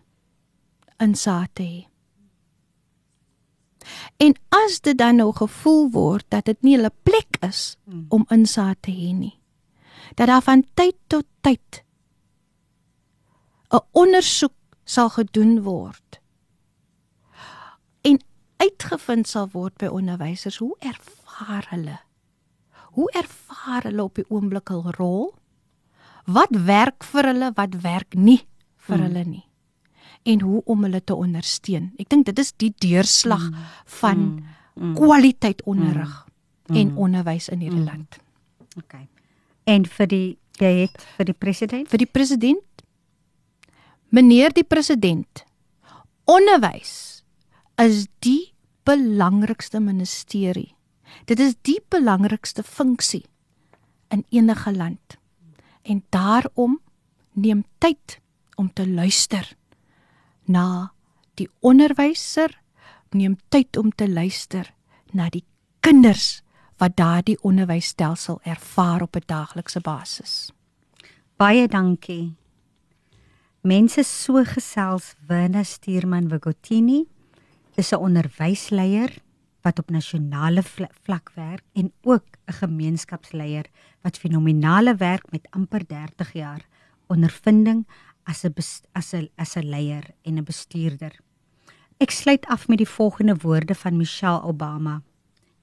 [1.00, 1.82] insaag te hê.
[4.20, 8.06] En as dit dan nou gevoel word dat dit nie hulle plek is Hmm.
[8.10, 9.40] om insaag te hê nie,
[10.16, 11.84] dat daar van tyd tot tyd
[13.72, 14.54] 'n ondersoek
[14.86, 16.19] sal gedoen word
[18.60, 21.98] uitgevind sal word by onderwysers hoe ervaar hulle
[22.98, 25.28] hoe ervaar hulle op die oomblik hul rol
[26.26, 28.42] wat werk vir hulle wat werk nie
[28.78, 29.06] vir Hmm.
[29.06, 29.06] hmm.
[29.06, 29.46] hulle nie
[30.26, 31.94] en hoe om hulle te ondersteun.
[31.98, 33.56] Ek dink dit is die deurslag Mm.
[33.86, 34.44] van Mm.
[34.76, 34.96] Mm.
[34.96, 36.26] kwaliteit onderrig
[36.68, 36.76] Mm.
[36.76, 37.86] en onderwys in hierdie Mm.
[37.86, 38.18] land.
[38.78, 39.08] Okay.
[39.64, 41.88] En vir die jy het vir die president?
[41.90, 42.64] Vir die president
[44.10, 45.44] Meneer die president,
[46.26, 46.94] onderwys
[47.80, 48.54] is die
[48.84, 50.76] belangrikste ministerie.
[51.26, 53.26] Dit is die belangrikste funksie
[54.10, 55.18] in enige land.
[55.82, 56.80] En daarom
[57.34, 58.20] neem tyd
[58.56, 59.56] om te luister
[60.46, 60.92] na
[61.40, 62.52] die onderwyser,
[63.16, 64.74] neem tyd om te luister
[65.14, 65.46] na die
[65.80, 66.42] kinders
[66.80, 70.52] wat daardie onderwysstelsel ervaar op 'n daaglikse basis.
[71.38, 72.36] Baie dankie.
[73.62, 77.08] Mense so gesels Werner Stuurman Wigotini.
[77.80, 79.12] Dis 'n onderwysleier
[79.64, 83.66] wat op nasionale vla- vlak werk en ook 'n gemeenskapsleier
[84.02, 86.66] wat fenominale werk met amper 30 jaar
[87.08, 87.88] ondervinding
[88.24, 88.54] as 'n
[88.92, 91.20] as 'n as 'n leier en 'n bestuurder.
[91.98, 95.02] Ek sluit af met die volgende woorde van Michelle Obama.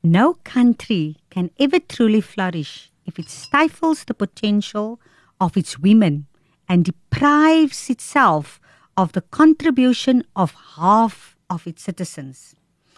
[0.00, 4.98] No country can ever truly flourish if it stifles the potential
[5.36, 6.26] of its women
[6.64, 8.60] and deprives itself
[8.94, 12.54] of the contribution of half of its citizens.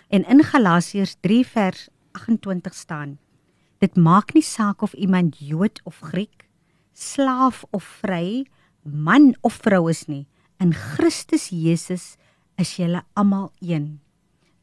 [0.08, 3.18] En in Galasiërs 3 vers 28 staan:
[3.78, 6.48] Dit maak nie saak of iemand Jood of Griek,
[6.92, 8.46] slaaf of vry,
[8.82, 10.26] man of vrou is nie.
[10.58, 12.16] In Christus Jesus
[12.56, 14.00] is julle almal een.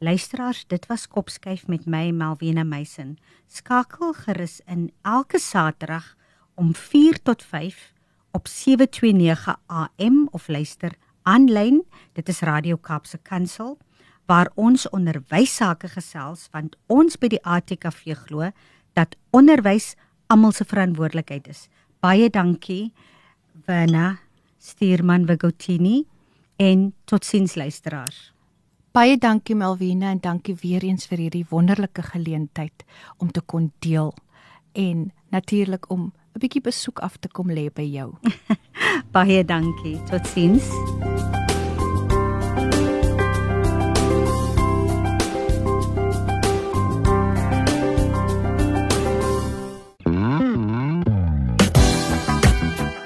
[0.04, 3.16] Luisteraars, dit was Kopskyf met my Malvena Meisen.
[3.48, 6.16] Skakel gerus in elke Saterdag
[6.56, 7.94] om 4 tot 5
[8.32, 10.92] op 729 AM of luister
[11.26, 11.82] aanlyn.
[12.13, 13.78] Dit is Radio Kaapse Kansel
[14.30, 18.49] waar ons onderwys sake gesels want ons by die ATKV glo
[18.97, 19.93] dat onderwys
[20.34, 21.67] almal se verantwoordelikheid is.
[22.01, 22.93] Baie dankie
[23.67, 24.19] Werner
[24.57, 26.05] Stuurman Wigotini
[26.57, 28.32] en totsiens luisteraars.
[28.95, 32.86] Baie dankie Melvina en dankie weer eens vir hierdie wonderlike geleentheid
[33.17, 34.13] om te kon deel
[34.73, 38.15] en natuurlik om 'n bietjie besoek af te kom lê by jou.
[39.15, 39.99] Baie dankie.
[40.09, 41.14] Totsiens.